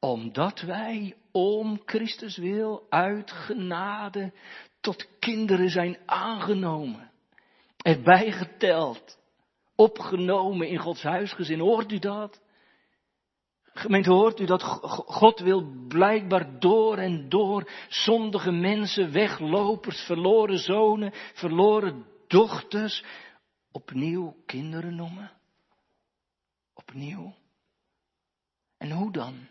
omdat 0.00 0.60
wij 0.60 1.16
om 1.32 1.82
Christus 1.84 2.36
wil 2.36 2.86
uit 2.88 3.30
genade 3.30 4.32
tot 4.80 5.18
kinderen 5.18 5.70
zijn 5.70 5.98
aangenomen. 6.06 7.10
Erbij 7.76 8.32
geteld. 8.32 9.20
Opgenomen 9.76 10.68
in 10.68 10.78
Gods 10.78 11.02
huisgezin. 11.02 11.60
Hoort 11.60 11.92
u 11.92 11.98
dat? 11.98 12.40
Gemeente, 13.62 14.10
hoort 14.10 14.40
u 14.40 14.44
dat 14.44 14.62
God 15.06 15.40
wil 15.40 15.86
blijkbaar 15.88 16.58
door 16.58 16.98
en 16.98 17.28
door 17.28 17.70
zondige 17.88 18.50
mensen, 18.50 19.12
weglopers, 19.12 20.00
verloren 20.00 20.58
zonen, 20.58 21.12
verloren 21.34 22.11
dochters 22.32 23.04
opnieuw 23.70 24.42
kinderen 24.46 24.94
noemen? 24.94 25.32
Opnieuw. 26.74 27.34
En 28.76 28.90
hoe 28.90 29.12
dan? 29.12 29.48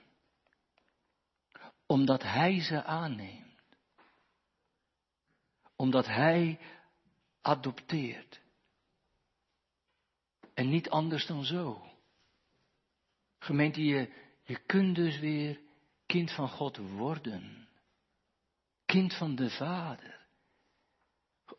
Omdat 1.86 2.24
Hij 2.24 2.62
ze 2.62 2.84
aanneemt. 2.84 3.62
Omdat 5.76 6.06
Hij 6.06 6.60
adopteert. 7.42 8.42
En 10.54 10.70
niet 10.70 10.90
anders 10.90 11.26
dan 11.26 11.44
zo. 11.44 11.90
Gemeente, 13.40 13.84
je, 13.84 14.14
je 14.44 14.58
kunt 14.66 14.96
dus 14.96 15.20
weer 15.20 15.60
kind 16.06 16.32
van 16.32 16.50
God 16.50 16.78
worden. 16.78 17.68
Kind 18.86 19.14
van 19.14 19.36
de 19.36 19.50
Vader. 19.50 20.21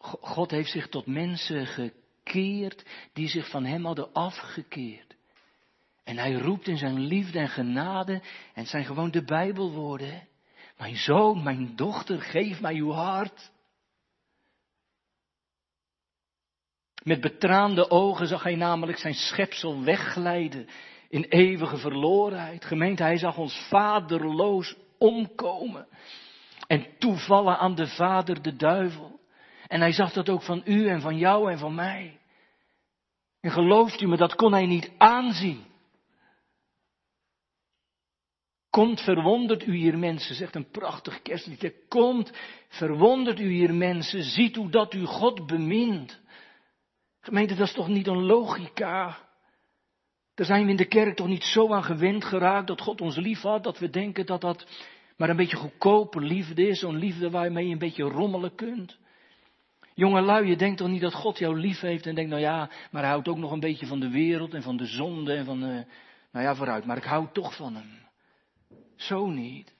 God 0.00 0.50
heeft 0.50 0.70
zich 0.70 0.88
tot 0.88 1.06
mensen 1.06 1.66
gekeerd 1.66 2.84
die 3.12 3.28
zich 3.28 3.50
van 3.50 3.64
Hem 3.64 3.84
hadden 3.84 4.12
afgekeerd. 4.12 5.16
En 6.04 6.18
Hij 6.18 6.32
roept 6.32 6.68
in 6.68 6.78
zijn 6.78 6.98
liefde 6.98 7.38
en 7.38 7.48
genade, 7.48 8.12
en 8.12 8.22
het 8.52 8.68
zijn 8.68 8.84
gewoon 8.84 9.10
de 9.10 9.24
Bijbelwoorden. 9.24 10.28
Mijn 10.78 10.96
zoon, 10.96 11.42
mijn 11.42 11.76
dochter, 11.76 12.20
geef 12.20 12.60
mij 12.60 12.74
uw 12.74 12.90
hart. 12.90 13.50
Met 17.02 17.20
betraande 17.20 17.90
ogen 17.90 18.26
zag 18.26 18.42
hij 18.42 18.54
namelijk 18.54 18.98
zijn 18.98 19.14
schepsel 19.14 19.84
wegglijden 19.84 20.68
in 21.08 21.22
eeuwige 21.22 21.76
verlorenheid. 21.76 22.64
Gemeente, 22.64 23.02
hij 23.02 23.18
zag 23.18 23.38
ons 23.38 23.66
vaderloos 23.68 24.76
omkomen 24.98 25.86
en 26.66 26.86
toevallen 26.98 27.58
aan 27.58 27.74
de 27.74 27.86
vader 27.86 28.42
de 28.42 28.56
duivel. 28.56 29.20
En 29.72 29.80
hij 29.80 29.92
zag 29.92 30.12
dat 30.12 30.28
ook 30.28 30.42
van 30.42 30.62
u 30.64 30.88
en 30.88 31.00
van 31.00 31.18
jou 31.18 31.50
en 31.50 31.58
van 31.58 31.74
mij. 31.74 32.20
En 33.40 33.50
gelooft 33.50 34.00
u 34.00 34.06
me, 34.06 34.16
dat 34.16 34.34
kon 34.34 34.52
hij 34.52 34.66
niet 34.66 34.90
aanzien. 34.98 35.64
Komt, 38.70 39.00
verwondert 39.00 39.66
u 39.66 39.76
hier 39.76 39.98
mensen, 39.98 40.34
zegt 40.34 40.54
een 40.54 40.70
prachtig 40.70 41.22
kerstliedje. 41.22 41.74
Komt, 41.88 42.32
verwondert 42.68 43.40
u 43.40 43.48
hier 43.48 43.74
mensen, 43.74 44.22
ziet 44.22 44.56
hoe 44.56 44.70
dat 44.70 44.94
u 44.94 45.04
God 45.04 45.46
bemint. 45.46 46.20
Gemeente, 47.20 47.54
dat 47.54 47.66
is 47.66 47.74
toch 47.74 47.88
niet 47.88 48.06
een 48.06 48.24
logica? 48.24 49.18
Daar 50.34 50.46
zijn 50.46 50.64
we 50.64 50.70
in 50.70 50.76
de 50.76 50.88
kerk 50.88 51.16
toch 51.16 51.28
niet 51.28 51.44
zo 51.44 51.72
aan 51.72 51.84
gewend 51.84 52.24
geraakt 52.24 52.66
dat 52.66 52.80
God 52.80 53.00
ons 53.00 53.16
lief 53.16 53.40
had, 53.40 53.64
dat 53.64 53.78
we 53.78 53.90
denken 53.90 54.26
dat 54.26 54.40
dat 54.40 54.66
maar 55.16 55.28
een 55.28 55.36
beetje 55.36 55.56
goedkope 55.56 56.20
liefde 56.20 56.66
is, 56.66 56.78
zo'n 56.78 56.96
liefde 56.96 57.30
waarmee 57.30 57.66
je 57.66 57.72
een 57.72 57.78
beetje 57.78 58.04
rommelen 58.04 58.54
kunt. 58.54 59.00
Jonge 59.94 60.20
lui, 60.20 60.46
je 60.46 60.56
denkt 60.56 60.78
toch 60.78 60.88
niet 60.88 61.00
dat 61.00 61.14
God 61.14 61.38
jou 61.38 61.58
lief 61.58 61.80
heeft 61.80 62.06
en 62.06 62.14
denkt, 62.14 62.30
nou 62.30 62.42
ja, 62.42 62.70
maar 62.90 63.02
hij 63.02 63.10
houdt 63.10 63.28
ook 63.28 63.36
nog 63.36 63.50
een 63.50 63.60
beetje 63.60 63.86
van 63.86 64.00
de 64.00 64.10
wereld 64.10 64.54
en 64.54 64.62
van 64.62 64.76
de 64.76 64.86
zonde 64.86 65.34
en 65.34 65.44
van, 65.44 65.60
de, 65.60 65.86
nou 66.32 66.44
ja, 66.44 66.54
vooruit, 66.54 66.84
maar 66.84 66.96
ik 66.96 67.04
hou 67.04 67.28
toch 67.32 67.56
van 67.56 67.74
hem. 67.74 68.00
Zo 68.96 69.26
niet. 69.26 69.74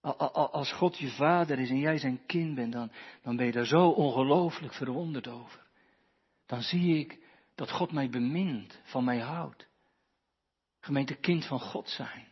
Als 0.00 0.72
God 0.72 0.98
je 0.98 1.08
vader 1.08 1.58
is 1.58 1.70
en 1.70 1.78
jij 1.78 1.98
zijn 1.98 2.26
kind 2.26 2.54
bent, 2.54 2.72
dan, 2.72 2.92
dan 3.22 3.36
ben 3.36 3.46
je 3.46 3.52
daar 3.52 3.66
zo 3.66 3.88
ongelooflijk 3.88 4.74
verwonderd 4.74 5.28
over. 5.28 5.66
Dan 6.46 6.62
zie 6.62 6.98
ik 6.98 7.18
dat 7.54 7.70
God 7.70 7.92
mij 7.92 8.08
bemint, 8.10 8.80
van 8.82 9.04
mij 9.04 9.18
houdt. 9.18 9.68
Gemeente 10.80 11.14
kind 11.14 11.46
van 11.46 11.60
God 11.60 11.88
zijn. 11.88 12.28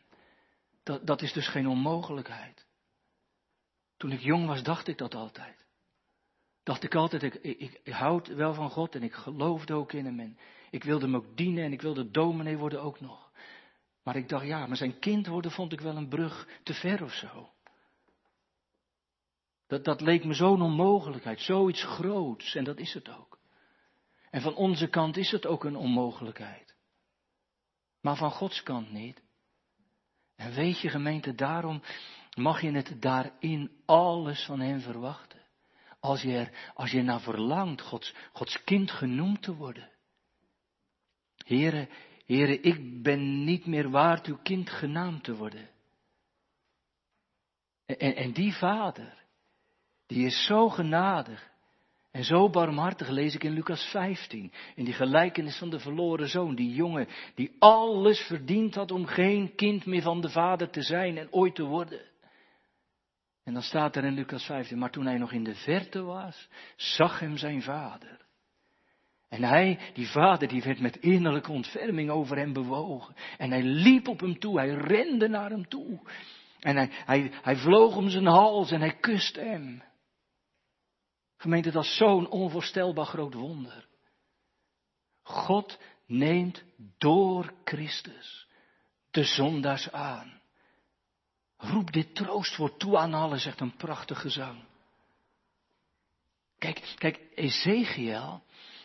Dat, 0.83 1.07
dat 1.07 1.23
is 1.23 1.33
dus 1.33 1.49
geen 1.49 1.69
onmogelijkheid. 1.69 2.67
Toen 3.97 4.13
ik 4.13 4.21
jong 4.21 4.47
was, 4.47 4.63
dacht 4.63 4.89
ik 4.89 4.99
dat 4.99 5.15
altijd 5.15 5.60
dacht 6.71 6.83
ik 6.83 6.95
altijd, 6.95 7.23
ik, 7.23 7.35
ik, 7.35 7.81
ik 7.83 7.93
houd 7.93 8.27
wel 8.27 8.55
van 8.55 8.71
God 8.71 8.95
en 8.95 9.03
ik 9.03 9.13
geloofde 9.13 9.75
ook 9.75 9.93
in 9.93 10.05
hem. 10.05 10.21
En 10.21 10.39
ik 10.71 10.85
wilde 10.85 11.05
hem 11.05 11.17
ook 11.17 11.37
dienen 11.37 11.65
en 11.65 11.73
ik 11.73 11.83
wilde 11.83 12.11
dominee 12.11 12.57
worden 12.57 12.83
ook 12.83 13.01
nog. 13.01 13.31
Maar 14.03 14.17
ik 14.17 14.29
dacht, 14.29 14.47
ja, 14.47 14.67
maar 14.67 14.77
zijn 14.77 14.99
kind 14.99 15.27
worden 15.27 15.51
vond 15.51 15.73
ik 15.73 15.81
wel 15.81 15.97
een 15.97 16.09
brug 16.09 16.49
te 16.63 16.75
ver 16.75 17.03
of 17.03 17.13
zo. 17.13 17.51
Dat, 19.67 19.85
dat 19.85 20.01
leek 20.01 20.25
me 20.25 20.35
zo'n 20.35 20.63
onmogelijkheid, 20.63 21.41
zoiets 21.41 21.85
groots. 21.85 22.55
En 22.55 22.65
dat 22.65 22.79
is 22.79 22.95
het 22.95 23.09
ook. 23.09 23.39
En 24.31 24.41
van 24.41 24.55
onze 24.55 24.89
kant 24.89 25.17
is 25.17 25.31
het 25.31 25.47
ook 25.47 25.65
een 25.65 25.77
onmogelijkheid. 25.77 26.77
Maar 28.01 28.17
van 28.17 28.31
Gods 28.31 28.63
kant 28.63 28.93
niet. 28.93 29.23
En 30.37 30.53
weet 30.53 30.81
je 30.81 30.89
gemeente, 30.89 31.35
daarom 31.35 31.83
mag 32.37 32.61
je 32.61 32.71
het 32.71 33.03
daarin 33.03 33.71
alles 33.85 34.45
van 34.45 34.61
hem 34.61 34.81
verwachten. 34.81 35.40
Als 36.01 36.23
je, 36.23 36.33
er, 36.33 36.73
als 36.75 36.91
je 36.91 37.03
naar 37.03 37.21
verlangt 37.21 37.81
Gods, 37.81 38.15
Gods 38.33 38.65
kind 38.65 38.91
genoemd 38.91 39.43
te 39.43 39.55
worden. 39.55 39.91
Heren, 41.37 41.89
heren, 42.27 42.63
ik 42.63 43.03
ben 43.03 43.45
niet 43.45 43.67
meer 43.67 43.91
waard 43.91 44.27
uw 44.27 44.39
kind 44.43 44.71
genaamd 44.71 45.25
te 45.25 45.35
worden. 45.35 45.71
En, 47.87 48.17
en 48.17 48.33
die 48.33 48.53
vader, 48.53 49.25
die 50.07 50.27
is 50.27 50.45
zo 50.47 50.69
genadig 50.69 51.51
En 52.11 52.25
zo 52.25 52.51
barmhartig 52.51 53.09
lees 53.09 53.35
ik 53.35 53.45
in 53.45 53.53
Lucas 53.53 53.85
15, 53.91 54.53
in 54.75 54.85
die 54.85 54.95
gelijkenis 54.95 55.59
van 55.59 55.71
de 55.71 55.79
verloren 55.79 56.29
zoon, 56.29 56.55
die 56.55 56.75
jongen 56.75 57.09
die 57.35 57.57
alles 57.59 58.21
verdiend 58.21 58.75
had 58.75 58.91
om 58.91 59.07
geen 59.07 59.55
kind 59.55 59.87
meer 59.87 60.03
van 60.03 60.21
de 60.21 60.29
vader 60.29 60.71
te 60.71 60.83
zijn 60.83 61.19
en 61.19 61.33
ooit 61.33 61.55
te 61.55 61.63
worden. 61.63 62.01
En 63.51 63.57
dan 63.57 63.65
staat 63.65 63.97
er 63.97 64.05
in 64.05 64.15
Lucas 64.15 64.45
15, 64.45 64.79
maar 64.79 64.91
toen 64.91 65.07
hij 65.07 65.19
nog 65.19 65.33
in 65.33 65.45
de 65.45 65.55
verte 65.55 66.03
was, 66.03 66.49
zag 66.77 67.21
hem 67.21 67.37
zijn 67.37 67.63
vader. 67.63 68.27
En 69.29 69.43
hij, 69.43 69.79
die 69.95 70.09
vader, 70.09 70.49
die 70.49 70.63
werd 70.63 70.81
met 70.81 70.97
innerlijke 70.97 71.53
ontferming 71.53 72.11
over 72.11 72.37
hem 72.37 72.53
bewogen. 72.53 73.15
En 73.39 73.51
hij 73.51 73.63
liep 73.63 74.09
op 74.09 74.21
hem 74.21 74.39
toe, 74.39 74.59
hij 74.59 74.69
rende 74.69 75.29
naar 75.29 75.51
hem 75.51 75.69
toe. 75.69 76.01
En 76.61 76.77
hij, 76.77 76.89
hij, 76.91 77.33
hij 77.43 77.57
vloog 77.57 77.97
om 77.97 78.09
zijn 78.09 78.27
hals 78.27 78.71
en 78.71 78.81
hij 78.81 78.97
kuste 78.97 79.41
hem. 79.41 79.83
Gemeente, 81.37 81.71
dat 81.71 81.85
is 81.85 81.97
zo'n 81.97 82.29
onvoorstelbaar 82.29 83.07
groot 83.07 83.35
wonder. 83.35 83.87
God 85.23 85.79
neemt 86.07 86.63
door 86.99 87.53
Christus 87.65 88.47
de 89.11 89.25
zondaars 89.25 89.93
aan. 89.93 90.40
Roep 91.61 91.93
dit 91.93 92.15
troostwoord 92.15 92.79
toe 92.79 92.99
aan 92.99 93.15
allen, 93.15 93.41
zegt 93.41 93.61
een 93.61 93.77
prachtige 93.77 94.29
zang. 94.29 94.65
Kijk, 96.59 96.95
kijk, 96.99 97.21
Ezekiel, 97.35 98.43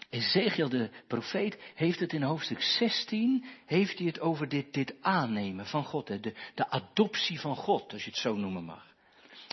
Ezekiel 0.09 0.69
de 0.69 0.89
profeet 1.07 1.59
heeft 1.75 1.99
het 1.99 2.13
in 2.13 2.21
hoofdstuk 2.21 2.61
16, 2.61 3.45
heeft 3.65 3.97
hij 3.97 4.07
het 4.07 4.19
over 4.19 4.49
dit, 4.49 4.73
dit 4.73 4.95
aannemen 5.01 5.65
van 5.65 5.83
God, 5.83 6.07
de, 6.07 6.33
de 6.55 6.69
adoptie 6.69 7.39
van 7.39 7.55
God, 7.55 7.93
als 7.93 8.03
je 8.03 8.09
het 8.09 8.19
zo 8.19 8.35
noemen 8.35 8.63
mag. 8.63 8.93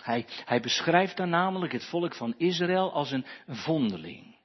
Hij, 0.03 0.25
hij 0.45 0.59
beschrijft 0.59 1.17
daar 1.17 1.27
namelijk 1.27 1.71
het 1.71 1.85
volk 1.85 2.15
van 2.15 2.33
Israël 2.37 2.93
als 2.93 3.11
een 3.11 3.25
vondeling. 3.47 4.35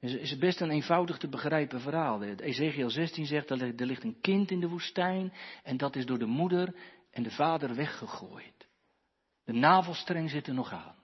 Het 0.00 0.10
is, 0.10 0.30
is 0.30 0.38
best 0.38 0.60
een 0.60 0.70
eenvoudig 0.70 1.18
te 1.18 1.28
begrijpen 1.28 1.80
verhaal. 1.80 2.22
Ezekiel 2.22 2.90
16 2.90 3.26
zegt 3.26 3.50
er 3.50 3.86
ligt 3.86 4.04
een 4.04 4.20
kind 4.20 4.50
in 4.50 4.60
de 4.60 4.68
woestijn 4.68 5.32
en 5.62 5.76
dat 5.76 5.96
is 5.96 6.06
door 6.06 6.18
de 6.18 6.26
moeder 6.26 6.74
en 7.16 7.22
de 7.22 7.30
vader 7.30 7.74
weggegooid. 7.74 8.68
De 9.44 9.52
navelstreng 9.52 10.30
zit 10.30 10.46
er 10.46 10.54
nog 10.54 10.72
aan. 10.72 10.96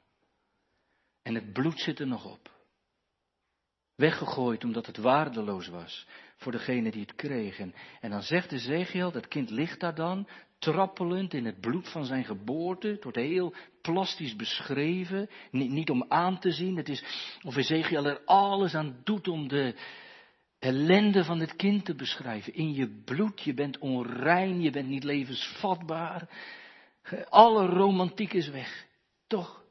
En 1.23 1.35
het 1.35 1.53
bloed 1.53 1.81
zit 1.81 1.99
er 1.99 2.07
nog 2.07 2.25
op. 2.25 2.51
Weggegooid 3.95 4.65
omdat 4.65 4.87
het 4.87 4.97
waardeloos 4.97 5.69
was 5.69 6.07
voor 6.37 6.53
degene 6.53 6.91
die 6.91 7.01
het 7.01 7.15
kreeg. 7.15 7.59
En, 7.59 7.75
dan 8.01 8.23
zegt 8.23 8.53
Ezekiel, 8.53 9.13
dat 9.13 9.29
kind 9.29 9.51
ligt 9.51 9.81
daar 9.81 9.95
dan, 9.95 10.29
trappelend 10.59 11.35
in 11.35 11.45
het 11.45 11.61
bloed 11.61 11.89
van 11.89 12.05
zijn 12.05 12.25
geboorte. 12.25 12.89
Het 12.89 13.03
wordt 13.03 13.19
heel 13.19 13.55
plastisch 13.83 14.37
beschreven, 14.37 15.29
niet, 15.51 15.71
niet 15.71 15.91
om 15.91 16.05
aan 16.09 16.39
te 16.39 16.51
zien. 16.51 16.77
Het 16.77 16.89
is 16.89 17.05
of 17.43 17.57
Ezekiel 17.57 18.07
er 18.07 18.25
alles 18.25 18.75
aan 18.75 19.01
doet 19.05 19.29
om 19.29 19.49
de 19.49 19.75
ellende 20.63 21.25
van 21.25 21.41
het 21.41 21.57
kind 21.57 21.85
te 21.85 21.95
beschrijven. 21.95 22.55
In 22.55 22.73
je 22.73 23.03
bloed, 23.05 23.41
je 23.41 23.55
bent 23.55 23.79
onrein, 23.79 24.61
je 24.61 24.71
bent 24.71 24.89
niet 24.89 25.05
levensvatbaar. 25.05 26.29
Alle 27.29 27.67
romantiek 27.67 28.33
is 28.33 28.49
weg, 28.49 28.87
toch? 29.27 29.65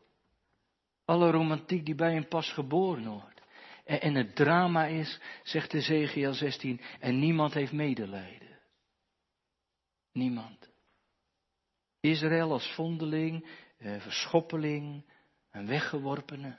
Alle 1.06 1.32
romantiek 1.32 1.86
die 1.86 1.96
bij 1.96 2.16
een 2.16 2.28
pas 2.28 2.52
geboren 2.52 3.08
wordt. 3.08 3.42
En, 3.86 4.02
en 4.02 4.16
het 4.16 4.36
drama 4.36 4.86
is, 4.86 5.20
zegt 5.44 5.74
Ezekiel 5.74 6.34
16, 6.34 6.82
en 7.00 7.20
niemand 7.20 7.54
heeft 7.54 7.72
medelijden. 7.72 8.60
Niemand. 10.12 10.70
Israël 12.00 12.52
als 12.52 12.74
vondeling, 12.74 13.50
eh, 13.78 14.00
verschoppeling, 14.00 15.06
een 15.52 15.68
weggeworpene. 15.68 16.58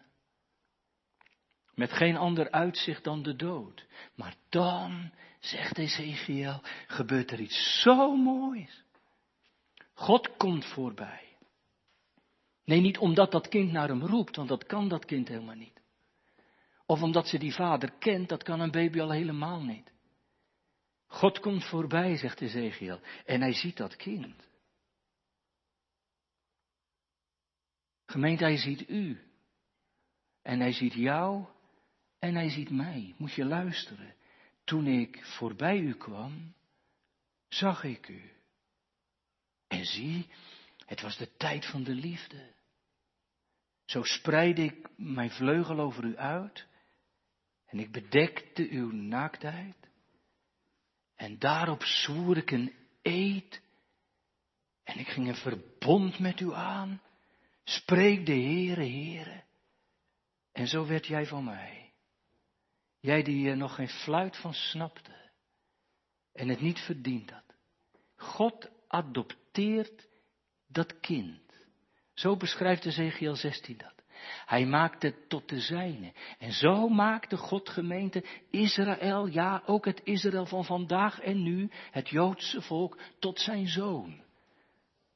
Met 1.75 1.93
geen 1.93 2.17
ander 2.17 2.51
uitzicht 2.51 3.05
dan 3.05 3.23
de 3.23 3.37
dood. 3.37 3.87
Maar 4.15 4.35
dan, 4.49 5.13
zegt 5.41 5.79
Ezekiel, 5.79 6.61
gebeurt 6.87 7.31
er 7.31 7.41
iets 7.41 7.81
zo 7.83 8.17
moois. 8.17 8.85
God 9.95 10.37
komt 10.37 10.65
voorbij. 10.67 11.37
Nee, 12.65 12.81
niet 12.81 12.99
omdat 12.99 13.31
dat 13.31 13.49
kind 13.49 13.73
naar 13.73 13.89
hem 13.89 14.03
roept, 14.03 14.37
want 14.37 14.49
dat 14.49 14.67
kan 14.67 14.89
dat 14.89 15.05
kind 15.05 15.29
helemaal 15.29 15.55
niet. 15.55 15.81
Of 16.87 17.03
omdat 17.03 17.29
ze 17.29 17.39
die 17.39 17.55
vader 17.55 17.93
kent, 17.99 18.29
dat 18.29 18.43
kan 18.43 18.61
een 18.61 18.71
baby 18.71 19.01
al 19.01 19.11
helemaal 19.11 19.63
niet. 19.63 19.93
God 21.07 21.41
komt 21.41 21.65
voorbij, 21.65 22.17
zegt 22.17 22.41
Ezekiel, 22.41 23.01
en 23.25 23.41
hij 23.41 23.53
ziet 23.53 23.77
dat 23.77 23.97
kind. 23.97 24.49
Gemeente, 28.07 28.45
hij 28.45 28.57
ziet 28.57 28.89
u. 28.89 29.21
En 30.43 30.61
hij 30.61 30.73
ziet 30.73 30.93
jou 30.93 31.47
en 32.23 32.35
hij 32.35 32.51
ziet 32.51 32.71
mij. 32.71 33.15
Moet 33.17 33.33
je 33.33 33.45
luisteren. 33.45 34.15
Toen 34.65 34.87
ik 34.87 35.25
voorbij 35.25 35.79
u 35.79 35.95
kwam, 35.95 36.55
zag 37.49 37.85
ik 37.85 38.09
u. 38.09 38.31
En 39.69 39.85
zie, 39.85 40.27
het 40.87 41.01
was 41.01 41.17
de 41.17 41.37
tijd 41.37 41.67
van 41.67 41.83
de 41.83 41.95
liefde. 41.95 42.55
Zo 43.85 44.03
spreidde 44.03 44.63
ik 44.63 44.89
mijn 44.97 45.31
vleugel 45.31 45.81
over 45.81 46.05
u 46.05 46.17
uit 46.17 46.67
en 47.67 47.79
ik 47.79 47.93
bedekte 47.93 48.69
uw 48.71 48.93
naaktheid. 48.93 49.77
En 51.15 51.39
daarop 51.39 51.83
zwoer 51.83 52.37
ik 52.37 52.51
een 52.51 52.73
eed 53.03 53.63
en 54.85 54.99
ik 54.99 55.09
ging 55.09 55.29
een 55.29 55.35
verbond 55.35 56.19
met 56.19 56.41
u 56.41 56.55
aan 56.55 57.01
Spreek 57.65 58.27
de 58.27 58.33
Heere, 58.33 58.85
Heere. 58.85 59.43
En 60.53 60.67
zo 60.67 60.87
werd 60.87 61.07
jij 61.07 61.27
van 61.27 61.45
mij. 61.45 61.82
Jij 63.03 63.23
die 63.23 63.49
er 63.49 63.57
nog 63.57 63.75
geen 63.75 63.89
fluit 63.89 64.37
van 64.37 64.55
snapte 64.55 65.31
en 66.33 66.49
het 66.49 66.61
niet 66.61 66.79
verdiend 66.79 67.31
had. 67.31 67.55
God 68.17 68.71
adopteert 68.89 70.09
dat 70.69 71.01
kind. 71.01 71.41
Zo 72.15 72.37
beschrijft 72.37 72.85
Ezekiel 72.85 73.37
16 73.37 73.77
dat. 73.77 73.95
Hij 74.47 74.67
maakte 74.67 75.07
het 75.07 75.29
tot 75.29 75.49
de 75.49 75.61
zijne. 75.61 76.13
En 76.39 76.53
zo 76.53 76.89
maakte 76.89 77.37
God 77.37 77.69
gemeente 77.69 78.25
Israël, 78.51 79.27
ja 79.27 79.63
ook 79.67 79.85
het 79.85 80.01
Israël 80.05 80.47
van 80.47 80.65
vandaag 80.65 81.21
en 81.21 81.43
nu, 81.43 81.71
het 81.91 82.09
Joodse 82.09 82.63
volk, 82.63 82.99
tot 83.19 83.41
zijn 83.41 83.69
zoon. 83.69 84.23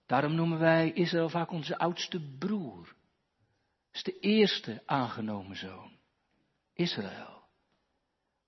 Daarom 0.07 0.35
noemen 0.35 0.59
wij 0.59 0.93
Israël 0.93 1.29
vaak 1.29 1.51
onze 1.51 1.79
oudste 1.79 2.21
broer. 2.39 2.85
Dat 2.85 2.95
is 3.93 4.03
de 4.03 4.19
eerste 4.19 4.83
aangenomen 4.87 5.57
zoon. 5.57 5.99
Israël. 6.73 7.36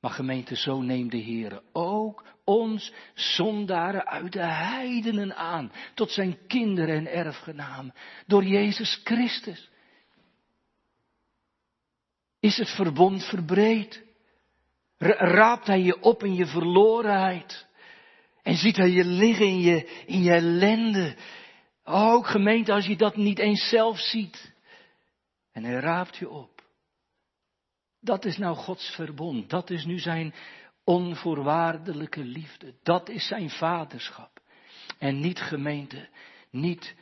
Maar 0.01 0.11
gemeente, 0.11 0.57
zo 0.57 0.81
neemt 0.81 1.11
de 1.11 1.17
Heer 1.17 1.63
ook 1.73 2.25
ons 2.45 2.93
zondaren 3.15 4.07
uit 4.07 4.33
de 4.33 4.47
heidenen 4.47 5.37
aan, 5.37 5.73
tot 5.95 6.11
zijn 6.11 6.39
kinderen 6.47 6.97
en 6.97 7.13
erfgenamen, 7.13 7.95
door 8.27 8.45
Jezus 8.45 9.01
Christus. 9.05 9.71
Is 12.41 12.57
het 12.57 12.69
verbond 12.69 13.25
verbreed? 13.25 14.05
Raapt 14.99 15.67
hij 15.67 15.81
je 15.81 16.01
op 16.01 16.23
in 16.23 16.35
je 16.35 16.47
verlorenheid? 16.47 17.67
En 18.43 18.57
ziet 18.57 18.77
hij 18.77 18.91
je 18.91 19.05
liggen 19.05 19.47
in 19.47 19.61
je, 19.61 20.03
in 20.07 20.23
je 20.23 20.33
ellende? 20.33 21.17
Ook 21.85 22.27
gemeente, 22.27 22.73
als 22.73 22.87
je 22.87 22.97
dat 22.97 23.17
niet 23.17 23.39
eens 23.39 23.69
zelf 23.69 23.99
ziet. 23.99 24.53
En 25.53 25.65
hij 25.65 25.75
raapt 25.75 26.17
je 26.17 26.31
op. 26.31 26.58
Dat 28.01 28.25
is 28.25 28.39
nou 28.39 28.57
Gods 28.57 28.91
verbond. 28.91 29.51
Dat 29.51 29.71
is 29.71 29.85
nu 29.85 29.99
zijn 29.99 30.35
onvoorwaardelijke 30.85 32.25
liefde. 32.25 32.75
Dat 32.83 33.09
is 33.09 33.27
zijn 33.27 33.51
vaderschap. 33.51 34.41
En 34.99 35.21
niet 35.21 35.41
gemeente, 35.41 36.09
niet, 36.51 36.95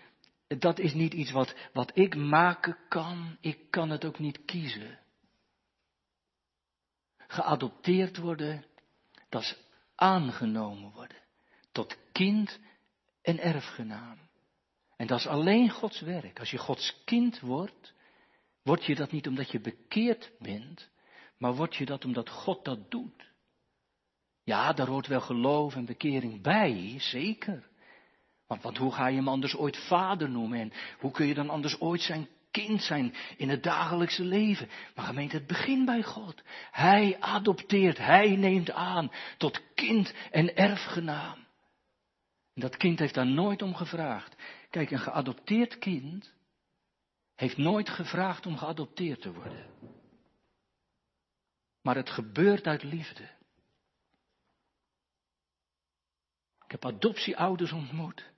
dat 0.47 0.79
is 0.79 0.95
niet 0.95 1.15
iets 1.15 1.31
wat, 1.31 1.55
wat 1.73 1.91
ik 1.95 2.17
maken 2.17 2.79
kan. 2.89 3.37
Ik 3.41 3.71
kan 3.71 3.91
het 3.91 4.05
ook 4.05 4.19
niet 4.19 4.45
kiezen. 4.45 4.99
Geadopteerd 7.17 8.17
worden, 8.17 8.65
dat 9.29 9.43
is 9.43 9.57
aangenomen 9.95 10.93
worden. 10.93 11.17
Tot 11.73 11.99
kind 12.13 12.59
en 13.23 13.39
erfgenaam. 13.39 14.19
En 14.97 15.07
dat 15.07 15.19
is 15.19 15.27
alleen 15.27 15.71
Gods 15.71 16.01
werk. 16.01 16.39
Als 16.39 16.51
je 16.51 16.59
Gods 16.59 17.03
kind 17.05 17.41
wordt, 17.41 17.95
word 18.67 18.85
je 18.85 18.95
dat 18.95 19.11
niet 19.13 19.27
omdat 19.27 19.51
je 19.51 19.61
bekeerd 19.61 20.33
bent, 20.39 20.91
maar 21.39 21.55
word 21.55 21.77
je 21.77 21.85
dat 21.85 22.05
omdat 22.05 22.29
God 22.29 22.65
dat 22.65 22.91
doet. 22.91 23.33
Ja, 24.45 24.73
daar 24.73 24.87
hoort 24.87 25.07
wel 25.07 25.21
geloof 25.21 25.75
en 25.75 25.85
bekering 25.85 26.43
bij, 26.43 26.95
zeker. 26.99 27.69
Want, 28.47 28.63
want 28.63 28.77
hoe 28.77 28.93
ga 28.93 29.07
je 29.07 29.17
hem 29.17 29.29
anders 29.29 29.57
ooit 29.57 29.77
vader 29.77 30.31
noemen 30.31 30.61
en 30.61 30.73
hoe 30.99 31.11
kun 31.11 31.27
je 31.27 31.35
dan 31.35 31.51
anders 31.51 31.81
ooit 31.81 32.01
zijn 32.01 32.29
kind 32.51 32.83
zijn 32.83 33.15
in 33.37 33.49
het 33.49 33.63
dagelijkse 33.63 34.25
leven? 34.25 34.69
Maar 34.95 35.05
gemeente, 35.05 35.37
het 35.37 35.47
begint 35.47 35.85
bij 35.85 36.03
God. 36.03 36.43
Hij 36.71 37.17
adopteert, 37.21 37.99
hij 37.99 38.37
neemt 38.37 38.71
aan 38.71 39.13
tot 39.39 39.63
kind 39.75 40.15
en 40.31 40.57
erfgenaam. 40.57 41.47
En 42.55 42.61
dat 42.61 42.77
kind 42.77 42.99
heeft 42.99 43.15
daar 43.15 43.27
nooit 43.27 43.63
om 43.63 43.75
gevraagd. 43.75 44.37
Kijk, 44.71 44.91
een 44.91 44.99
geadopteerd 44.99 45.79
kind 45.79 46.35
heeft 47.37 47.57
nooit 47.57 47.89
gevraagd 47.89 48.47
om 48.47 48.57
geadopteerd 48.57 49.21
te 49.21 49.33
worden. 49.33 49.67
Maar 51.83 51.97
het 51.97 52.11
gebeurt 52.11 52.67
uit 52.67 52.83
liefde. 52.83 53.23
Ik 56.65 56.71
heb 56.71 56.85
adoptieouders 56.85 57.73
ontmoet 57.73 58.35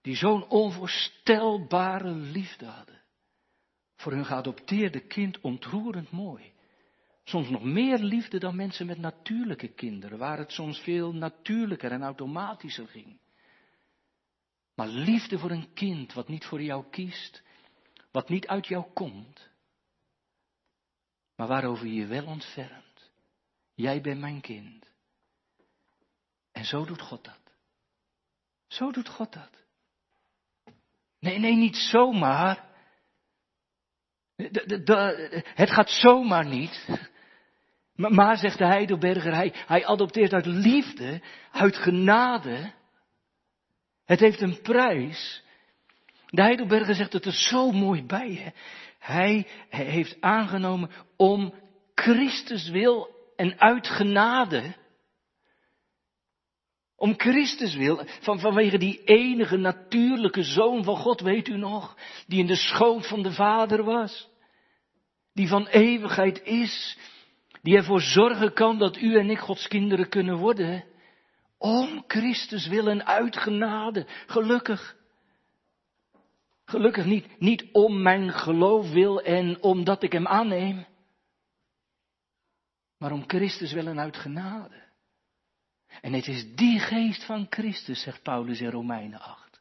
die 0.00 0.16
zo'n 0.16 0.48
onvoorstelbare 0.48 2.10
liefde 2.10 2.66
hadden. 2.66 3.00
Voor 3.96 4.12
hun 4.12 4.24
geadopteerde 4.24 5.00
kind 5.06 5.40
ontroerend 5.40 6.10
mooi. 6.10 6.52
Soms 7.24 7.48
nog 7.48 7.64
meer 7.64 7.98
liefde 7.98 8.38
dan 8.38 8.56
mensen 8.56 8.86
met 8.86 8.98
natuurlijke 8.98 9.68
kinderen, 9.68 10.18
waar 10.18 10.38
het 10.38 10.52
soms 10.52 10.78
veel 10.78 11.12
natuurlijker 11.12 11.92
en 11.92 12.02
automatischer 12.02 12.88
ging. 12.88 13.20
Maar 14.74 14.88
liefde 14.88 15.38
voor 15.38 15.50
een 15.50 15.72
kind 15.72 16.12
wat 16.12 16.28
niet 16.28 16.44
voor 16.44 16.62
jou 16.62 16.84
kiest, 16.90 17.42
wat 18.12 18.28
niet 18.28 18.46
uit 18.46 18.66
jou 18.66 18.92
komt, 18.92 19.50
maar 21.36 21.46
waarover 21.46 21.86
je 21.86 22.06
wel 22.06 22.26
ontfermt. 22.26 23.10
Jij 23.74 24.00
bent 24.00 24.20
mijn 24.20 24.40
kind. 24.40 24.86
En 26.52 26.64
zo 26.64 26.84
doet 26.84 27.00
God 27.00 27.24
dat. 27.24 27.40
Zo 28.66 28.90
doet 28.90 29.08
God 29.08 29.32
dat. 29.32 29.50
Nee, 31.18 31.38
nee, 31.38 31.56
niet 31.56 31.76
zomaar. 31.76 32.70
Het 35.54 35.70
gaat 35.70 35.90
zomaar 35.90 36.46
niet. 36.46 36.88
Maar, 37.94 38.36
zegt 38.36 38.58
de 38.58 38.66
Heidelberger, 38.66 39.34
hij 39.66 39.86
adopteert 39.86 40.32
uit 40.32 40.46
liefde, 40.46 41.22
uit 41.50 41.76
genade. 41.76 42.72
Het 44.04 44.20
heeft 44.20 44.40
een 44.40 44.60
prijs. 44.60 45.42
De 46.32 46.42
Heidelberger 46.42 46.94
zegt 46.94 47.12
het 47.12 47.24
er 47.24 47.32
zo 47.32 47.70
mooi 47.70 48.04
bij. 48.04 48.32
Hè? 48.32 48.50
Hij, 48.98 49.46
heeft 49.68 50.16
aangenomen 50.20 50.90
om 51.16 51.54
Christus 51.94 52.68
wil 52.68 53.08
en 53.36 53.60
uit 53.60 53.88
genade. 53.88 54.74
Om 56.96 57.14
Christus 57.16 57.74
wil, 57.74 58.04
van, 58.20 58.40
vanwege 58.40 58.78
die 58.78 59.04
enige 59.04 59.56
natuurlijke 59.56 60.42
zoon 60.42 60.84
van 60.84 60.96
God, 60.96 61.20
weet 61.20 61.48
u 61.48 61.56
nog, 61.56 61.96
die 62.26 62.38
in 62.38 62.46
de 62.46 62.56
schoot 62.56 63.06
van 63.06 63.22
de 63.22 63.32
Vader 63.32 63.84
was, 63.84 64.28
die 65.32 65.48
van 65.48 65.66
eeuwigheid 65.66 66.42
is, 66.42 66.98
die 67.62 67.76
ervoor 67.76 68.00
zorgen 68.00 68.52
kan 68.52 68.78
dat 68.78 68.96
u 68.96 69.18
en 69.18 69.30
ik 69.30 69.38
Gods 69.38 69.68
kinderen 69.68 70.08
kunnen 70.08 70.36
worden. 70.36 70.84
Om 71.58 72.04
Christus 72.06 72.66
wil 72.66 72.88
en 72.88 73.06
uit 73.06 73.36
genade, 73.36 74.06
gelukkig. 74.26 75.00
Gelukkig 76.72 77.04
niet, 77.04 77.40
niet 77.40 77.64
om 77.72 78.02
mijn 78.02 78.32
geloof 78.32 78.90
wil 78.90 79.20
en 79.22 79.62
omdat 79.62 80.02
ik 80.02 80.12
hem 80.12 80.26
aanneem, 80.26 80.86
maar 82.98 83.12
om 83.12 83.24
Christus 83.26 83.72
wil 83.72 83.86
en 83.86 84.00
uit 84.00 84.16
genade. 84.16 84.82
En 86.00 86.12
het 86.12 86.26
is 86.26 86.54
die 86.54 86.78
geest 86.78 87.24
van 87.24 87.46
Christus, 87.50 88.02
zegt 88.02 88.22
Paulus 88.22 88.60
in 88.60 88.70
Romeinen 88.70 89.20
8. 89.20 89.60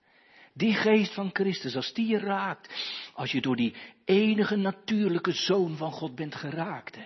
Die 0.53 0.73
geest 0.73 1.13
van 1.13 1.29
Christus, 1.33 1.75
als 1.75 1.93
die 1.93 2.07
je 2.07 2.17
raakt, 2.17 2.73
als 3.13 3.31
je 3.31 3.41
door 3.41 3.55
die 3.55 3.75
enige 4.05 4.55
natuurlijke 4.55 5.31
zoon 5.31 5.75
van 5.77 5.91
God 5.91 6.15
bent 6.15 6.35
geraakt. 6.35 6.97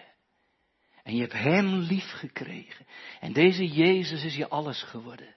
En 1.03 1.15
je 1.15 1.21
hebt 1.21 1.33
hem 1.33 1.75
lief 1.75 2.11
gekregen. 2.11 2.85
En 3.19 3.33
deze 3.33 3.67
Jezus 3.67 4.23
is 4.23 4.35
je 4.35 4.49
alles 4.49 4.83
geworden. 4.83 5.34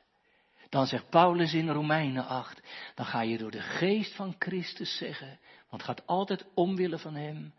Dan 0.68 0.86
zegt 0.86 1.10
Paulus 1.10 1.54
in 1.54 1.68
Romeinen 1.68 2.26
8, 2.26 2.60
dan 2.94 3.06
ga 3.06 3.20
je 3.20 3.38
door 3.38 3.50
de 3.50 3.60
geest 3.60 4.14
van 4.14 4.34
Christus 4.38 4.96
zeggen, 4.96 5.38
want 5.68 5.82
gaat 5.82 6.06
altijd 6.06 6.44
omwille 6.54 6.98
van 6.98 7.14
hem, 7.14 7.54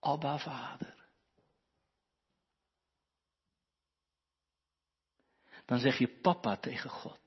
Abba 0.00 0.38
Vader. 0.38 0.94
Dan 5.64 5.78
zeg 5.78 5.98
je 5.98 6.18
papa 6.20 6.56
tegen 6.56 6.90
God. 6.90 7.20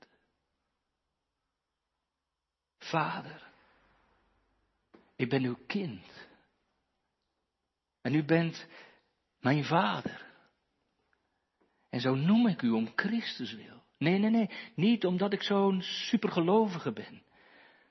Vader, 2.78 3.50
ik 5.16 5.28
ben 5.28 5.42
uw 5.42 5.58
kind. 5.66 6.28
En 8.00 8.14
u 8.14 8.24
bent 8.24 8.66
mijn 9.40 9.64
vader. 9.64 10.28
En 11.88 12.00
zo 12.00 12.14
noem 12.14 12.46
ik 12.46 12.62
u 12.62 12.70
om 12.70 12.92
Christus 12.94 13.52
wil. 13.52 13.79
Nee, 14.00 14.18
nee, 14.18 14.30
nee, 14.30 14.50
niet 14.74 15.06
omdat 15.06 15.32
ik 15.32 15.42
zo'n 15.42 15.82
supergelovige 15.82 16.92
ben. 16.92 17.22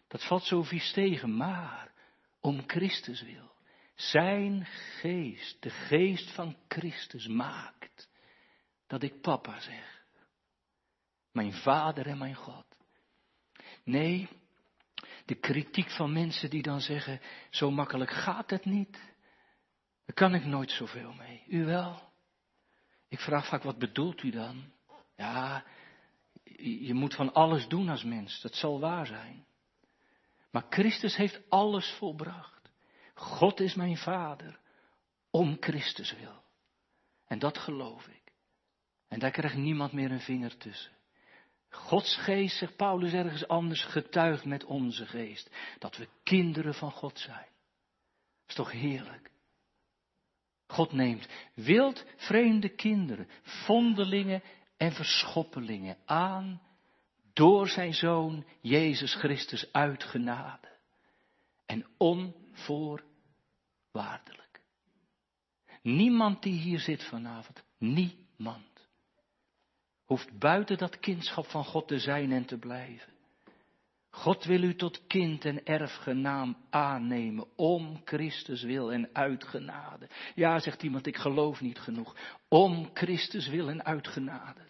Dat 0.08 0.26
valt 0.28 0.44
zo 0.44 0.64
vies 0.64 0.92
tegen, 0.92 1.36
maar 1.38 1.92
om 2.40 2.64
Christus 2.68 3.22
wil. 3.22 3.52
Zijn 3.96 4.66
geest, 4.66 5.62
de 5.62 5.70
geest 5.70 6.32
van 6.32 6.56
Christus 6.68 7.28
maakt 7.28 8.10
dat 8.88 9.04
ik 9.04 9.22
papa 9.22 9.60
zeg. 9.60 10.04
Mijn 11.32 11.54
vader 11.54 12.08
en 12.08 12.18
mijn 12.18 12.36
God. 12.36 12.66
Nee, 13.84 14.30
de 15.26 15.36
kritiek 15.36 15.90
van 15.90 16.14
mensen 16.14 16.50
die 16.50 16.62
dan 16.62 16.82
zeggen, 16.82 17.22
zo 17.50 17.72
makkelijk 17.72 18.12
gaat 18.12 18.50
het 18.50 18.66
niet. 18.66 18.94
Daar 20.06 20.16
kan 20.16 20.36
ik 20.36 20.46
nooit 20.46 20.72
zoveel 20.72 21.14
mee. 21.14 21.44
U 21.48 21.66
wel? 21.66 22.12
Ik 23.08 23.20
vraag 23.20 23.48
vaak, 23.48 23.64
wat 23.64 23.80
bedoelt 23.80 24.24
u 24.24 24.30
dan? 24.30 24.72
Ja, 25.16 25.66
je 26.62 26.94
moet 26.94 27.16
van 27.16 27.34
alles 27.34 27.68
doen 27.68 27.90
als 27.90 28.04
mens, 28.04 28.42
dat 28.42 28.56
zal 28.56 28.80
waar 28.80 29.06
zijn. 29.06 29.46
Maar 30.52 30.66
Christus 30.70 31.16
heeft 31.16 31.42
alles 31.50 31.96
volbracht. 31.98 32.70
God 33.14 33.60
is 33.60 33.76
mijn 33.76 33.98
vader, 33.98 34.60
om 35.32 35.58
Christus 35.60 36.14
wil. 36.14 36.44
En 37.28 37.40
dat 37.40 37.58
geloof 37.58 38.08
ik. 38.08 38.32
En 39.08 39.20
daar 39.20 39.32
krijgt 39.32 39.56
niemand 39.56 39.92
meer 39.92 40.12
een 40.12 40.20
vinger 40.20 40.58
tussen. 40.58 40.92
Gods 41.70 42.16
geest, 42.16 42.58
zegt 42.58 42.76
Paulus 42.76 43.14
ergens 43.14 43.48
anders, 43.48 43.84
getuigt 43.84 44.46
met 44.46 44.64
onze 44.64 45.06
geest. 45.06 45.56
Dat 45.80 45.98
we 45.98 46.08
kinderen 46.24 46.74
van 46.74 46.92
God 46.92 47.20
zijn. 47.20 47.48
Dat 48.40 48.48
is 48.48 48.56
toch 48.56 48.72
heerlijk? 48.72 49.32
God 50.68 50.92
neemt 50.92 51.28
wild 51.54 52.06
vreemde 52.16 52.70
kinderen, 52.70 53.28
vondelingen 53.42 54.44
en 54.80 54.92
verschoppelingen 54.92 55.98
aan 56.06 56.62
door 57.34 57.68
zijn 57.68 57.94
zoon 57.94 58.46
Jezus 58.62 59.14
Christus 59.14 59.74
uit 59.74 60.04
genade. 60.04 60.68
En 61.66 61.86
onvoorwaardelijk. 61.98 64.62
Niemand 65.82 66.44
die 66.44 66.60
hier 66.60 66.80
zit 66.80 67.04
vanavond, 67.04 67.64
niemand 67.78 68.88
hoeft 70.06 70.40
buiten 70.40 70.78
dat 70.78 71.00
kindschap 71.00 71.46
van 71.46 71.66
God 71.66 71.88
te 71.88 72.00
zijn 72.00 72.32
en 72.32 72.46
te 72.46 72.58
blijven. 72.58 73.14
God 74.10 74.44
wil 74.44 74.64
u 74.64 74.76
tot 74.76 75.08
kind 75.08 75.46
en 75.46 75.66
erfgenaam 75.66 76.58
aannemen, 76.70 77.46
om 77.56 78.02
Christus 78.06 78.64
wil 78.64 78.92
en 78.92 79.10
uit 79.14 79.44
genade. 79.44 80.08
Ja, 80.36 80.60
zegt 80.60 80.84
iemand, 80.84 81.08
ik 81.08 81.18
geloof 81.18 81.62
niet 81.62 81.80
genoeg. 81.80 82.16
Om 82.48 82.90
Christus 82.94 83.48
wil 83.48 83.70
en 83.70 83.86
uit 83.86 84.08
genade. 84.08 84.62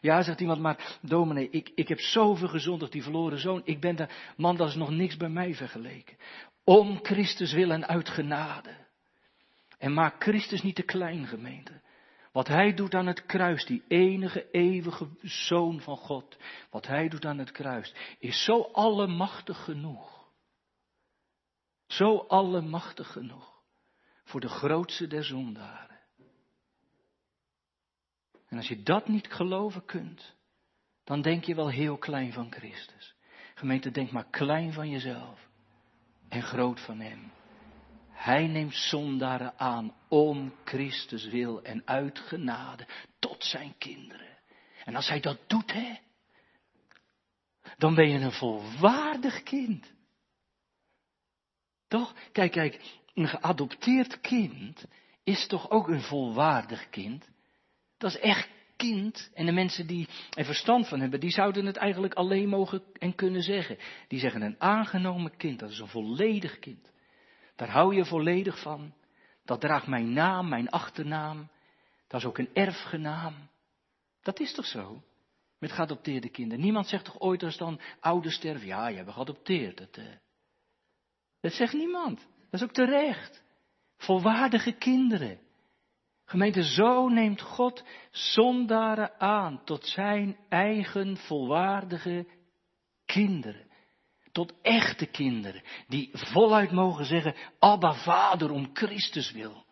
Ja, 0.00 0.22
zegt 0.22 0.40
iemand, 0.40 0.60
maar 0.60 0.98
dominee, 1.02 1.50
ik, 1.50 1.70
ik 1.74 1.88
heb 1.88 2.00
zoveel 2.00 2.48
gezondigd, 2.48 2.92
die 2.92 3.02
verloren 3.02 3.38
zoon. 3.38 3.62
Ik 3.64 3.80
ben 3.80 3.96
daar, 3.96 4.32
man, 4.36 4.56
dat 4.56 4.68
is 4.68 4.74
nog 4.74 4.90
niks 4.90 5.16
bij 5.16 5.28
mij 5.28 5.54
vergeleken. 5.54 6.16
Om 6.64 6.98
Christus 7.02 7.52
wil 7.52 7.70
en 7.70 7.86
uit 7.86 8.08
genade. 8.08 8.86
En 9.78 9.92
maak 9.92 10.22
Christus 10.22 10.62
niet 10.62 10.74
te 10.74 10.82
klein, 10.82 11.26
gemeente. 11.26 11.80
Wat 12.38 12.48
hij 12.48 12.74
doet 12.74 12.94
aan 12.94 13.06
het 13.06 13.26
kruis, 13.26 13.64
die 13.66 13.84
enige 13.88 14.50
eeuwige 14.50 15.08
zoon 15.22 15.80
van 15.80 15.96
God, 15.96 16.36
wat 16.70 16.86
hij 16.86 17.08
doet 17.08 17.24
aan 17.24 17.38
het 17.38 17.50
kruis, 17.50 17.94
is 18.18 18.44
zo 18.44 18.62
allemachtig 18.62 19.64
genoeg. 19.64 20.28
Zo 21.86 22.18
allemachtig 22.18 23.12
genoeg 23.12 23.62
voor 24.24 24.40
de 24.40 24.48
grootste 24.48 25.06
der 25.06 25.24
zondaren. 25.24 25.98
En 28.48 28.56
als 28.56 28.68
je 28.68 28.82
dat 28.82 29.08
niet 29.08 29.32
geloven 29.32 29.84
kunt, 29.84 30.34
dan 31.04 31.22
denk 31.22 31.44
je 31.44 31.54
wel 31.54 31.70
heel 31.70 31.96
klein 31.96 32.32
van 32.32 32.52
Christus. 32.52 33.14
Gemeente, 33.54 33.90
denk 33.90 34.10
maar 34.10 34.30
klein 34.30 34.72
van 34.72 34.90
jezelf 34.90 35.48
en 36.28 36.42
groot 36.42 36.80
van 36.80 37.00
Hem. 37.00 37.32
Hij 38.18 38.46
neemt 38.46 38.74
zondaren 38.74 39.58
aan 39.58 39.94
om 40.08 40.54
Christus 40.64 41.26
wil 41.26 41.62
en 41.62 41.82
uit 41.84 42.18
genade 42.18 42.86
tot 43.18 43.44
zijn 43.44 43.74
kinderen. 43.78 44.38
En 44.84 44.94
als 44.94 45.08
hij 45.08 45.20
dat 45.20 45.38
doet, 45.46 45.72
hè, 45.72 45.98
dan 47.76 47.94
ben 47.94 48.08
je 48.08 48.18
een 48.18 48.32
volwaardig 48.32 49.42
kind. 49.42 49.92
Toch? 51.88 52.14
Kijk, 52.32 52.52
kijk, 52.52 52.80
een 53.14 53.28
geadopteerd 53.28 54.20
kind 54.20 54.84
is 55.24 55.46
toch 55.46 55.70
ook 55.70 55.88
een 55.88 56.02
volwaardig 56.02 56.88
kind? 56.90 57.28
Dat 57.98 58.10
is 58.10 58.18
echt 58.18 58.48
kind. 58.76 59.30
En 59.34 59.46
de 59.46 59.52
mensen 59.52 59.86
die 59.86 60.08
er 60.30 60.44
verstand 60.44 60.88
van 60.88 61.00
hebben, 61.00 61.20
die 61.20 61.30
zouden 61.30 61.66
het 61.66 61.76
eigenlijk 61.76 62.14
alleen 62.14 62.48
mogen 62.48 62.82
en 62.92 63.14
kunnen 63.14 63.42
zeggen. 63.42 63.78
Die 64.08 64.18
zeggen 64.18 64.42
een 64.42 64.60
aangenomen 64.60 65.36
kind, 65.36 65.58
dat 65.58 65.70
is 65.70 65.78
een 65.78 65.88
volledig 65.88 66.58
kind. 66.58 66.90
Daar 67.58 67.70
hou 67.70 67.94
je 67.94 68.04
volledig 68.04 68.60
van. 68.60 68.94
Dat 69.44 69.60
draagt 69.60 69.86
mijn 69.86 70.12
naam, 70.12 70.48
mijn 70.48 70.68
achternaam. 70.68 71.50
Dat 72.06 72.20
is 72.20 72.26
ook 72.26 72.38
een 72.38 72.54
erfgenaam. 72.54 73.34
Dat 74.22 74.40
is 74.40 74.54
toch 74.54 74.66
zo? 74.66 75.02
Met 75.58 75.72
geadopteerde 75.72 76.28
kinderen. 76.28 76.64
Niemand 76.64 76.86
zegt 76.86 77.04
toch 77.04 77.20
ooit 77.20 77.42
als 77.42 77.56
dan 77.56 77.80
ouders 78.00 78.34
sterven, 78.34 78.66
ja, 78.66 78.88
je 78.88 78.96
hebt 78.96 79.12
geadopteerd. 79.12 79.78
Dat, 79.78 79.96
uh... 79.96 80.04
dat 81.40 81.52
zegt 81.52 81.72
niemand. 81.72 82.18
Dat 82.50 82.60
is 82.60 82.62
ook 82.62 82.72
terecht. 82.72 83.42
Volwaardige 83.96 84.72
kinderen. 84.72 85.40
Gemeente, 86.24 86.62
zo 86.62 87.08
neemt 87.08 87.40
God 87.40 87.84
zondaren 88.10 89.20
aan 89.20 89.64
tot 89.64 89.86
zijn 89.86 90.36
eigen 90.48 91.16
volwaardige 91.16 92.26
kinderen. 93.04 93.67
Tot 94.32 94.54
echte 94.62 95.06
kinderen, 95.06 95.62
die 95.88 96.10
voluit 96.12 96.72
mogen 96.72 97.04
zeggen, 97.04 97.34
Abba 97.58 97.92
Vader 97.92 98.50
om 98.50 98.70
Christus 98.72 99.32
wil. 99.32 99.66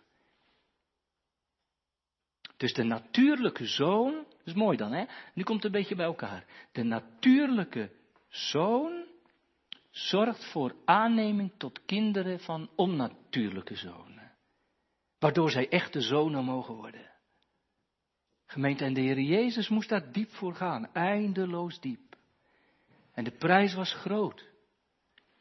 Dus 2.57 2.73
de 2.73 2.83
natuurlijke 2.83 3.67
zoon, 3.67 4.13
dat 4.13 4.47
is 4.47 4.55
mooi 4.55 4.77
dan 4.77 4.93
hè, 4.93 5.05
nu 5.35 5.43
komt 5.43 5.63
het 5.63 5.75
een 5.75 5.81
beetje 5.81 5.95
bij 5.95 6.07
elkaar. 6.07 6.45
De 6.73 6.83
natuurlijke 6.83 7.91
zoon 8.29 9.05
zorgt 9.91 10.45
voor 10.51 10.75
aanneming 10.85 11.53
tot 11.57 11.85
kinderen 11.85 12.41
van 12.41 12.71
onnatuurlijke 12.75 13.77
zonen. 13.77 14.33
Waardoor 15.19 15.51
zij 15.51 15.69
echte 15.69 16.01
zonen 16.01 16.45
mogen 16.45 16.75
worden. 16.75 17.11
Gemeente 18.47 18.85
en 18.85 18.95
de 18.95 19.01
Heer 19.01 19.21
Jezus 19.21 19.69
moest 19.69 19.89
daar 19.89 20.13
diep 20.13 20.31
voor 20.31 20.55
gaan, 20.55 20.93
eindeloos 20.93 21.81
diep. 21.81 22.06
En 23.17 23.25
de 23.25 23.31
prijs 23.31 23.75
was 23.75 23.93
groot. 23.93 24.45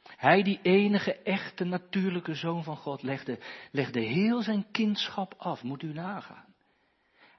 Hij, 0.03 0.43
die 0.43 0.59
enige 0.61 1.13
echte 1.13 1.63
natuurlijke 1.63 2.33
zoon 2.33 2.63
van 2.63 2.77
God, 2.77 3.01
legde, 3.01 3.39
legde 3.71 3.99
heel 3.99 4.41
zijn 4.41 4.71
kindschap 4.71 5.33
af, 5.37 5.63
moet 5.63 5.81
u 5.81 5.93
nagaan. 5.93 6.55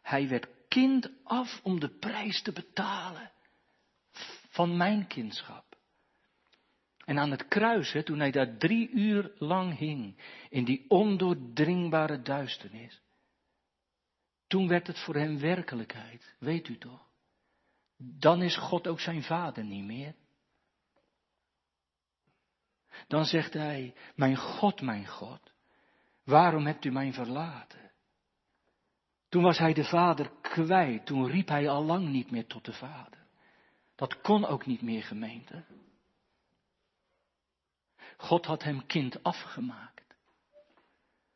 Hij 0.03 0.29
werd 0.29 0.49
kind 0.69 1.11
af 1.25 1.61
om 1.63 1.81
de 1.81 1.89
prijs 1.89 2.43
te 2.43 2.53
betalen 2.53 3.33
van 4.49 4.77
mijn 4.77 5.07
kindschap. 5.07 5.65
En 7.05 7.19
aan 7.19 7.31
het 7.31 7.49
kruis, 7.49 7.93
hè, 7.93 8.03
toen 8.03 8.19
hij 8.19 8.31
daar 8.31 8.57
drie 8.57 8.91
uur 8.91 9.33
lang 9.39 9.79
hing, 9.79 10.23
in 10.49 10.65
die 10.65 10.85
ondoordringbare 10.89 12.23
duisternis, 12.23 13.03
toen 14.47 14.69
werd 14.69 14.87
het 14.87 14.99
voor 14.99 15.15
hem 15.15 15.39
werkelijkheid, 15.39 16.35
weet 16.39 16.69
u 16.69 16.79
toch? 16.79 17.07
Dan 17.97 18.43
is 18.43 18.57
God 18.57 18.87
ook 18.87 19.01
zijn 19.01 19.23
vader 19.23 19.65
niet 19.65 19.85
meer. 19.85 20.15
Dan 23.07 23.25
zegt 23.25 23.53
hij, 23.53 23.95
mijn 24.15 24.37
God, 24.37 24.81
mijn 24.81 25.07
God, 25.07 25.53
waarom 26.25 26.67
hebt 26.67 26.85
u 26.85 26.91
mij 26.91 27.13
verlaten? 27.13 27.91
Toen 29.29 29.43
was 29.43 29.59
hij 29.59 29.73
de 29.73 29.85
vader 29.85 30.31
kwijt, 30.41 31.07
toen 31.07 31.27
riep 31.27 31.49
hij 31.49 31.69
al 31.69 31.85
lang 31.85 32.09
niet 32.09 32.31
meer 32.31 32.47
tot 32.47 32.65
de 32.65 32.73
vader. 32.73 33.19
Dat 33.95 34.21
kon 34.21 34.47
ook 34.47 34.67
niet 34.67 34.83
meer 34.83 35.03
gemeente. 35.03 35.65
God 38.17 38.47
had 38.47 38.63
hem 38.63 38.87
kind 38.87 39.23
afgemaakt. 39.23 40.15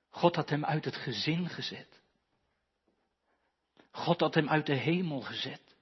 God 0.09 0.37
had 0.37 0.51
hem 0.51 0.65
uit 0.65 0.85
het 0.85 0.97
gezin 0.97 1.49
gezet. 1.49 2.03
God 3.91 4.21
had 4.21 4.35
hem 4.35 4.49
uit 4.49 4.67
de 4.67 4.75
hemel 4.75 5.21
gezet. 5.21 5.77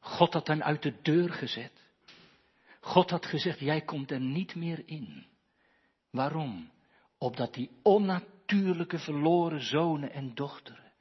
God 0.00 0.32
had 0.32 0.46
hem 0.46 0.62
uit 0.62 0.82
de 0.82 1.00
deur 1.02 1.32
gezet. 1.32 1.83
God 2.84 3.10
had 3.10 3.26
gezegd, 3.26 3.60
jij 3.60 3.80
komt 3.80 4.10
er 4.10 4.20
niet 4.20 4.54
meer 4.54 4.82
in. 4.86 5.26
Waarom? 6.10 6.70
Opdat 7.18 7.54
die 7.54 7.70
onnatuurlijke 7.82 8.98
verloren 8.98 9.62
zonen 9.62 10.12
en 10.12 10.34
dochteren 10.34 10.92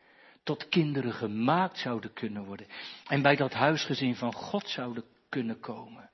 tot 0.44 0.70
kinderen 0.70 1.14
gemaakt 1.14 1.78
zouden 1.78 2.14
kunnen 2.14 2.46
worden. 2.46 2.68
En 3.08 3.22
bij 3.22 3.36
dat 3.36 3.54
huisgezin 3.54 4.16
van 4.16 4.34
God 4.34 4.70
zouden 4.70 5.04
kunnen 5.30 5.60
komen. 5.60 6.10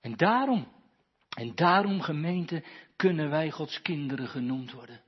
En 0.00 0.16
daarom 0.16 0.74
en 1.36 1.54
daarom, 1.54 2.00
gemeente, 2.00 2.62
kunnen 2.96 3.30
wij 3.30 3.50
Gods 3.50 3.82
kinderen 3.82 4.28
genoemd 4.28 4.72
worden. 4.72 5.00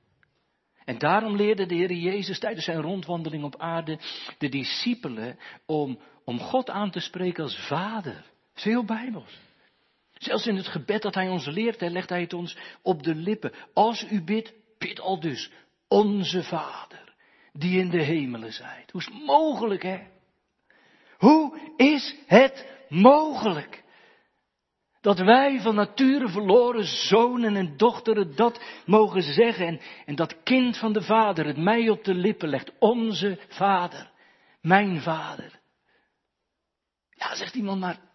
En 0.85 0.97
daarom 0.97 1.35
leerde 1.35 1.65
de 1.65 1.75
Heer 1.75 1.91
Jezus 1.91 2.39
tijdens 2.39 2.65
zijn 2.65 2.81
rondwandeling 2.81 3.43
op 3.43 3.59
aarde 3.59 3.99
de 4.37 4.49
discipelen 4.49 5.39
om, 5.65 5.99
om 6.23 6.39
God 6.39 6.69
aan 6.69 6.91
te 6.91 6.99
spreken 6.99 7.43
als 7.43 7.67
vader. 7.67 8.25
Is 8.59 8.65
heel 8.65 8.85
bijbels. 8.85 9.39
Zelfs 10.13 10.47
in 10.47 10.55
het 10.55 10.67
gebed 10.67 11.01
dat 11.01 11.15
hij 11.15 11.29
ons 11.29 11.45
leert, 11.45 11.81
legt 11.81 12.09
hij 12.09 12.21
het 12.21 12.33
ons 12.33 12.57
op 12.81 13.03
de 13.03 13.15
lippen. 13.15 13.53
Als 13.73 14.11
u 14.11 14.23
bidt, 14.23 14.53
bid 14.77 14.99
al 14.99 15.19
dus 15.19 15.51
onze 15.87 16.43
vader, 16.43 17.13
die 17.53 17.79
in 17.79 17.89
de 17.89 18.03
hemelen 18.03 18.53
zijt. 18.53 18.91
Hoe 18.91 19.01
is 19.01 19.07
het 19.07 19.25
mogelijk, 19.25 19.83
hè? 19.83 19.99
Hoe 21.17 21.73
is 21.77 22.15
het 22.25 22.67
mogelijk? 22.89 23.83
Dat 25.01 25.19
wij 25.19 25.61
van 25.61 25.75
nature 25.75 26.29
verloren 26.29 26.85
zonen 26.85 27.55
en 27.55 27.77
dochteren 27.77 28.35
dat 28.35 28.61
mogen 28.85 29.21
zeggen. 29.21 29.67
En, 29.67 29.81
en 30.05 30.15
dat 30.15 30.43
kind 30.43 30.77
van 30.77 30.93
de 30.93 31.01
Vader 31.01 31.45
het 31.45 31.57
mij 31.57 31.89
op 31.89 32.03
de 32.03 32.13
lippen 32.13 32.49
legt. 32.49 32.71
Onze 32.79 33.39
Vader. 33.47 34.11
Mijn 34.61 35.01
Vader. 35.01 35.59
Ja, 37.09 37.35
zegt 37.35 37.55
iemand, 37.55 37.79
maar 37.79 38.08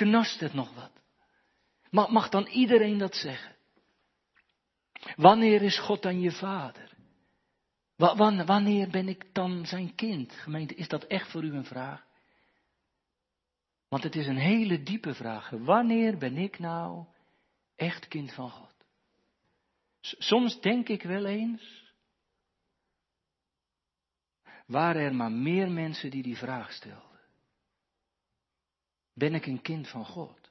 knast 0.00 0.40
het 0.40 0.54
nog 0.54 0.74
wat. 0.74 0.90
Mag, 1.90 2.10
mag 2.10 2.28
dan 2.28 2.46
iedereen 2.46 2.98
dat 2.98 3.14
zeggen? 3.14 3.56
Wanneer 5.16 5.62
is 5.62 5.78
God 5.78 6.02
dan 6.02 6.20
je 6.20 6.32
Vader? 6.32 6.88
Wanneer 8.46 8.88
ben 8.90 9.08
ik 9.08 9.34
dan 9.34 9.66
zijn 9.66 9.94
kind? 9.94 10.32
Gemeente, 10.32 10.74
is 10.74 10.88
dat 10.88 11.04
echt 11.04 11.30
voor 11.30 11.44
u 11.44 11.54
een 11.54 11.64
vraag? 11.64 12.06
Want 13.88 14.02
het 14.02 14.16
is 14.16 14.26
een 14.26 14.38
hele 14.38 14.82
diepe 14.82 15.14
vraag. 15.14 15.50
Wanneer 15.50 16.18
ben 16.18 16.36
ik 16.36 16.58
nou 16.58 17.04
echt 17.76 18.08
kind 18.08 18.32
van 18.32 18.50
God? 18.50 18.74
Soms 20.00 20.60
denk 20.60 20.88
ik 20.88 21.02
wel 21.02 21.24
eens, 21.26 21.92
waren 24.66 25.02
er 25.02 25.14
maar 25.14 25.32
meer 25.32 25.70
mensen 25.70 26.10
die 26.10 26.22
die 26.22 26.36
vraag 26.36 26.72
stelden. 26.72 27.09
Ben 29.20 29.34
ik 29.34 29.46
een 29.46 29.62
kind 29.62 29.88
van 29.88 30.04
God? 30.04 30.50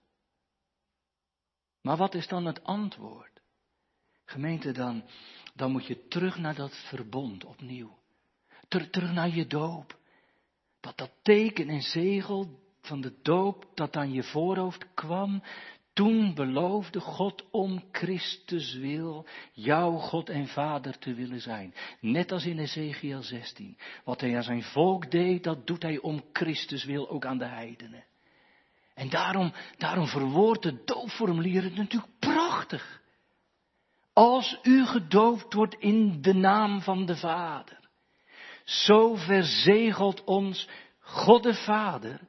Maar 1.82 1.97
wat 1.97 2.13
is 2.13 2.28
dan 2.28 2.45
het 2.45 2.63
antwoord? 2.63 3.41
Gemeente, 4.26 4.72
dan, 4.72 5.03
dan 5.55 5.72
moet 5.72 5.86
je 5.86 6.07
terug 6.07 6.38
naar 6.38 6.55
dat 6.55 6.76
verbond 6.76 7.45
opnieuw. 7.45 7.97
Ter, 8.67 8.89
terug 8.89 9.11
naar 9.11 9.36
je 9.36 9.47
doop. 9.47 9.97
Dat 10.80 10.97
dat 10.97 11.11
teken 11.22 11.70
en 11.70 11.82
zegel 11.82 12.59
van 12.82 13.01
de 13.01 13.13
doop 13.22 13.65
dat 13.74 13.95
aan 13.95 14.13
je 14.13 14.24
voorhoofd 14.24 14.93
kwam, 14.93 15.43
toen 15.93 16.34
beloofde 16.34 16.99
God 16.99 17.49
om 17.51 17.84
Christus 17.91 18.74
wil 18.74 19.26
jouw 19.51 19.91
God 19.91 20.30
en 20.30 20.47
Vader 20.47 20.97
te 20.97 21.13
willen 21.13 21.41
zijn. 21.41 21.74
Net 21.99 22.32
als 22.32 22.45
in 22.45 22.59
Ezekiel 22.59 23.22
16. 23.22 23.78
Wat 24.03 24.22
hij 24.22 24.36
aan 24.36 24.43
zijn 24.43 24.63
volk 24.63 25.11
deed, 25.11 25.43
dat 25.43 25.67
doet 25.67 25.82
hij 25.82 25.97
om 25.97 26.24
Christus 26.34 26.84
wil 26.84 27.09
ook 27.09 27.26
aan 27.26 27.38
de 27.38 27.45
heidenen. 27.45 28.07
En 29.00 29.10
daarom, 29.10 29.54
daarom 29.78 30.08
verwoordt 30.08 30.64
de 30.64 30.84
doopformulier 30.86 31.64
het 31.64 31.76
natuurlijk 31.76 32.20
prachtig. 32.20 33.02
Als 34.14 34.60
u 34.64 34.86
gedoopt 34.86 35.54
wordt 35.54 35.76
in 35.76 36.22
de 36.22 36.34
naam 36.34 36.82
van 36.82 37.06
de 37.06 37.16
Vader, 37.16 37.80
zo 38.64 39.16
verzegelt 39.16 40.24
ons 40.24 40.70
God 41.00 41.43
de 41.43 41.54
Vader 41.54 42.20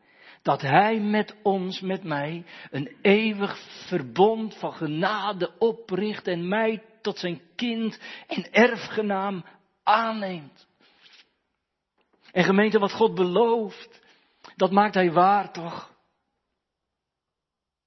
dat 0.43 0.61
Hij 0.61 1.01
met 1.01 1.37
ons, 1.43 1.81
met 1.81 2.05
mij, 2.05 2.45
een 2.71 2.97
eeuwig 3.03 3.59
verbond 3.87 4.55
van 4.55 4.73
genade 4.73 5.59
opricht 5.59 6.27
en 6.27 6.49
mij 6.49 6.83
tot 7.03 7.19
zijn 7.19 7.41
kind 7.57 8.01
en 8.27 8.53
erfgenaam 8.53 9.45
aanneemt. 9.83 10.67
En 12.33 12.45
gemeente, 12.45 12.79
wat 12.79 12.93
God 12.93 13.15
belooft, 13.15 14.03
dat 14.57 14.71
maakt 14.71 14.95
Hij 14.95 15.13
waar 15.13 15.53
toch? 15.53 15.90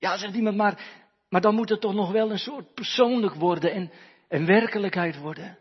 Ja, 0.04 0.18
zegt 0.18 0.34
iemand, 0.34 0.56
maar, 0.56 1.04
maar 1.30 1.42
dan 1.42 1.56
moet 1.56 1.70
het 1.70 1.82
toch 1.82 1.94
nog 1.94 2.12
wel 2.12 2.32
een 2.32 2.40
soort 2.40 2.74
persoonlijk 2.74 3.36
worden 3.36 3.72
en, 3.72 3.92
en 4.28 4.46
werkelijkheid 4.46 5.18
worden. 5.18 5.58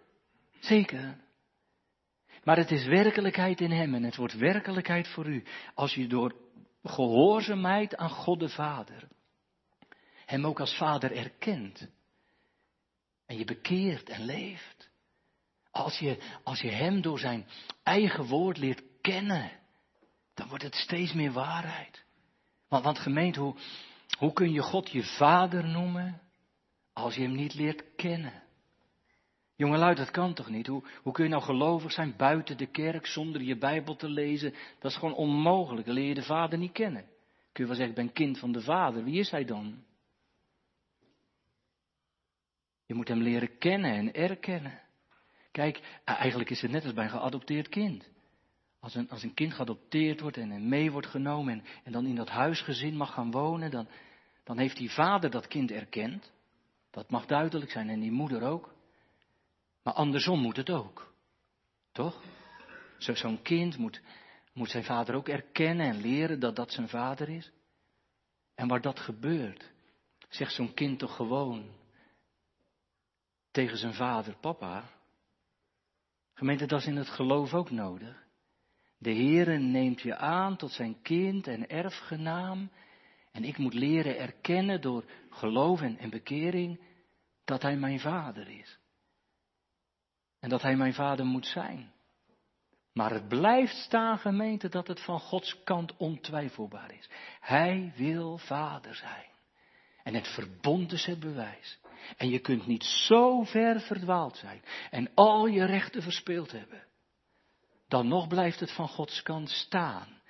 Zeker. 0.61 1.17
Maar 2.45 2.57
het 2.57 2.71
is 2.71 2.85
werkelijkheid 2.87 3.61
in 3.61 3.71
Hem 3.71 3.95
en 3.95 4.03
het 4.03 4.17
wordt 4.17 4.39
werkelijkheid 4.39 5.09
voor 5.09 5.27
u 5.27 5.45
als 5.75 5.95
je 5.95 6.07
door 6.07 6.35
gehoorzaamheid 6.83 7.97
aan 7.97 8.11
God 8.11 8.41
de 8.41 8.49
Vader. 8.49 9.09
Hem 10.27 10.47
ook 10.47 10.61
als 10.61 10.77
Vader 10.77 11.13
erkent. 11.13 11.89
En 13.27 13.39
je 13.39 13.45
bekeert 13.45 14.09
en 14.09 14.25
leeft. 14.25 14.91
Als 15.71 15.99
je, 15.99 16.19
als 16.43 16.61
je 16.61 16.71
Hem 16.71 17.01
door 17.01 17.19
zijn 17.19 17.47
eigen 17.83 18.27
woord 18.27 18.59
leert 18.59 18.83
kennen, 19.01 19.51
dan 20.35 20.49
wordt 20.49 20.65
het 20.65 20.75
steeds 20.75 21.13
meer 21.13 21.33
waarheid. 21.33 22.05
Want, 22.69 22.85
want 22.85 22.99
gemeente, 22.99 23.41
hoe, 23.41 23.57
hoe 24.23 24.33
kun 24.33 24.53
je 24.53 24.63
God 24.63 24.91
je 24.91 25.03
Vader 25.03 25.69
noemen 25.69 26.21
als 26.93 27.15
je 27.15 27.23
Hem 27.23 27.35
niet 27.35 27.55
leert 27.55 27.85
kennen? 27.97 28.43
Jongelui, 29.57 29.95
dat 29.95 30.11
kan 30.11 30.35
toch 30.35 30.49
niet? 30.49 30.67
Hoe, 30.67 30.83
hoe 31.03 31.13
kun 31.13 31.25
je 31.25 31.31
nou 31.31 31.43
gelovig 31.43 31.93
zijn 31.93 32.15
buiten 32.17 32.57
de 32.57 32.67
kerk 32.67 33.07
zonder 33.07 33.43
je 33.43 33.57
Bijbel 33.57 33.97
te 33.97 34.09
lezen? 34.09 34.55
Dat 34.79 34.91
is 34.91 34.97
gewoon 34.97 35.15
onmogelijk. 35.15 35.87
Dan 35.87 35.95
leer 35.95 36.09
je 36.09 36.15
de 36.15 36.23
Vader 36.23 36.59
niet 36.59 36.73
kennen. 36.73 37.05
Kun 37.53 37.65
je 37.65 37.67
wel 37.67 37.75
zeggen, 37.75 37.89
ik 37.89 38.05
ben 38.05 38.13
kind 38.13 38.39
van 38.39 38.53
de 38.53 38.61
Vader. 38.61 39.05
Wie 39.05 39.19
is 39.19 39.31
hij 39.31 39.45
dan? 39.45 39.85
Je 42.87 42.95
moet 42.95 43.09
hem 43.09 43.23
leren 43.23 43.59
kennen 43.59 43.93
en 43.93 44.15
erkennen. 44.15 44.81
Kijk, 45.53 46.01
eigenlijk 46.05 46.51
is 46.51 46.61
het 46.61 46.71
net 46.71 46.85
als 46.85 46.95
bij 46.95 47.05
een 47.05 47.11
geadopteerd 47.11 47.69
kind. 47.69 48.11
Als 48.81 48.95
een, 48.95 49.11
als 49.11 49.23
een 49.23 49.35
kind 49.35 49.55
geadopteerd 49.55 50.21
wordt 50.21 50.37
en 50.37 50.69
mee 50.69 50.91
wordt 50.91 51.07
genomen 51.07 51.53
en, 51.53 51.65
en 51.85 51.93
dan 51.93 52.07
in 52.07 52.15
dat 52.15 52.29
huisgezin 52.29 52.97
mag 52.97 53.13
gaan 53.13 53.31
wonen, 53.31 53.71
dan, 53.71 53.89
dan 54.45 54.59
heeft 54.59 54.77
die 54.77 54.91
vader 54.91 55.31
dat 55.31 55.47
kind 55.47 55.71
erkend. 55.71 56.33
Dat 56.91 57.11
mag 57.11 57.27
duidelijk 57.27 57.71
zijn 57.71 57.89
en 57.89 58.01
die 58.01 58.13
moeder 58.13 58.43
ook. 58.43 58.75
Maar 59.83 59.95
andersom 59.95 60.41
moet 60.41 60.57
het 60.57 60.71
ook. 60.71 61.15
Toch? 61.93 62.23
Zo'n 62.99 63.43
kind 63.43 63.77
moet, 63.77 64.03
moet 64.53 64.71
zijn 64.71 64.85
vader 64.85 65.15
ook 65.15 65.29
erkennen 65.29 65.87
en 65.87 66.01
leren 66.01 66.41
dat 66.41 66.57
dat 66.57 66.73
zijn 66.73 66.89
vader 66.89 67.29
is. 67.29 67.53
En 68.55 68.69
waar 68.69 68.81
dat 68.81 69.01
gebeurt, 69.01 69.71
zegt 70.29 70.53
zo'n 70.53 70.75
kind 70.75 70.99
toch 70.99 71.17
gewoon 71.17 71.71
tegen 73.51 73.77
zijn 73.79 73.95
vader, 73.95 74.37
papa. 74.37 74.91
Gemeente, 76.35 76.67
dat 76.67 76.81
is 76.81 76.87
in 76.87 76.97
het 76.97 77.09
geloof 77.09 77.55
ook 77.55 77.71
nodig. 77.71 78.27
De 78.99 79.15
Heere 79.15 79.59
neemt 79.59 80.01
je 80.01 80.17
aan 80.17 80.57
tot 80.57 80.71
zijn 80.71 81.03
kind 81.03 81.47
en 81.47 81.69
erfgenaam. 81.69 82.71
En 83.33 83.45
ik 83.45 83.59
moet 83.59 83.75
leren 83.75 84.19
erkennen 84.19 84.81
door 84.81 85.05
geloof 85.31 85.81
en, 85.81 86.11
bekering 86.11 86.81
dat 87.45 87.63
hij 87.63 87.77
mijn 87.77 88.01
vader 88.01 88.49
is. 88.49 88.79
En 90.41 90.49
dat 90.49 90.63
hij 90.63 90.77
mijn 90.77 90.95
vader 90.95 91.25
moet 91.25 91.47
zijn. 91.47 91.93
Maar 92.93 93.11
het 93.11 93.29
blijft 93.29 93.77
staan, 93.77 94.19
gemeente, 94.19 94.69
dat 94.69 94.87
het 94.87 95.01
van 95.01 95.21
Gods 95.21 95.63
kant 95.65 95.97
ontwijfelbaar 95.97 96.95
is. 96.95 97.09
Hij 97.41 97.93
wil 97.97 98.39
vader 98.39 98.95
zijn. 98.95 99.27
En 100.03 100.15
het 100.15 100.29
verbond 100.29 100.93
is 100.93 101.05
het 101.05 101.21
bewijs. 101.21 101.79
En 102.17 102.29
je 102.29 102.39
kunt 102.39 102.67
niet 102.67 102.85
zo 102.85 103.43
ver 103.43 103.81
verdwaald 103.81 104.37
zijn 104.37 104.63
en 104.91 105.11
al 105.15 105.47
je 105.47 105.65
rechten 105.65 106.03
verspeeld 106.03 106.53
hebben. 106.53 106.85
Dan 107.89 108.09
nog 108.09 108.29
blijft 108.29 108.61
het 108.61 108.73
van 108.73 108.89
Gods 108.89 109.23
kant 109.23 109.51
staan, 109.51 110.21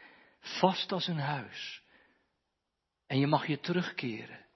vast 0.41 0.93
als 0.93 1.07
een 1.07 1.19
huis. 1.19 1.82
En 3.13 3.19
je 3.19 3.27
mag 3.27 3.47
je 3.47 3.61
terugkeren, 3.61 4.47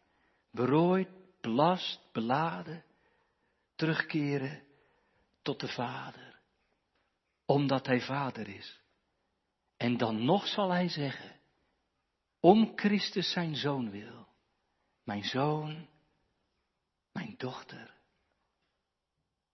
berooid, 0.50 1.08
belast, 1.40 2.00
beladen, 2.12 2.84
terugkeren 3.74 4.62
tot 5.42 5.60
de 5.60 5.68
Vader, 5.68 6.40
omdat 7.44 7.86
Hij 7.86 8.00
Vader 8.00 8.48
is. 8.48 8.80
En 9.76 9.96
dan 9.96 10.24
nog 10.24 10.46
zal 10.46 10.70
Hij 10.70 10.88
zeggen, 10.88 11.40
om 12.40 12.72
Christus 12.76 13.32
zijn 13.32 13.56
Zoon 13.56 13.90
wil, 13.90 14.28
mijn 15.04 15.24
Zoon, 15.24 15.88
mijn 17.12 17.34
dochter, 17.36 17.94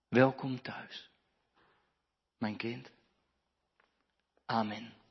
welkom 0.07 0.61
thuis, 0.61 1.09
mijn 2.37 2.57
kind. 2.57 2.91
Amen. 4.45 5.02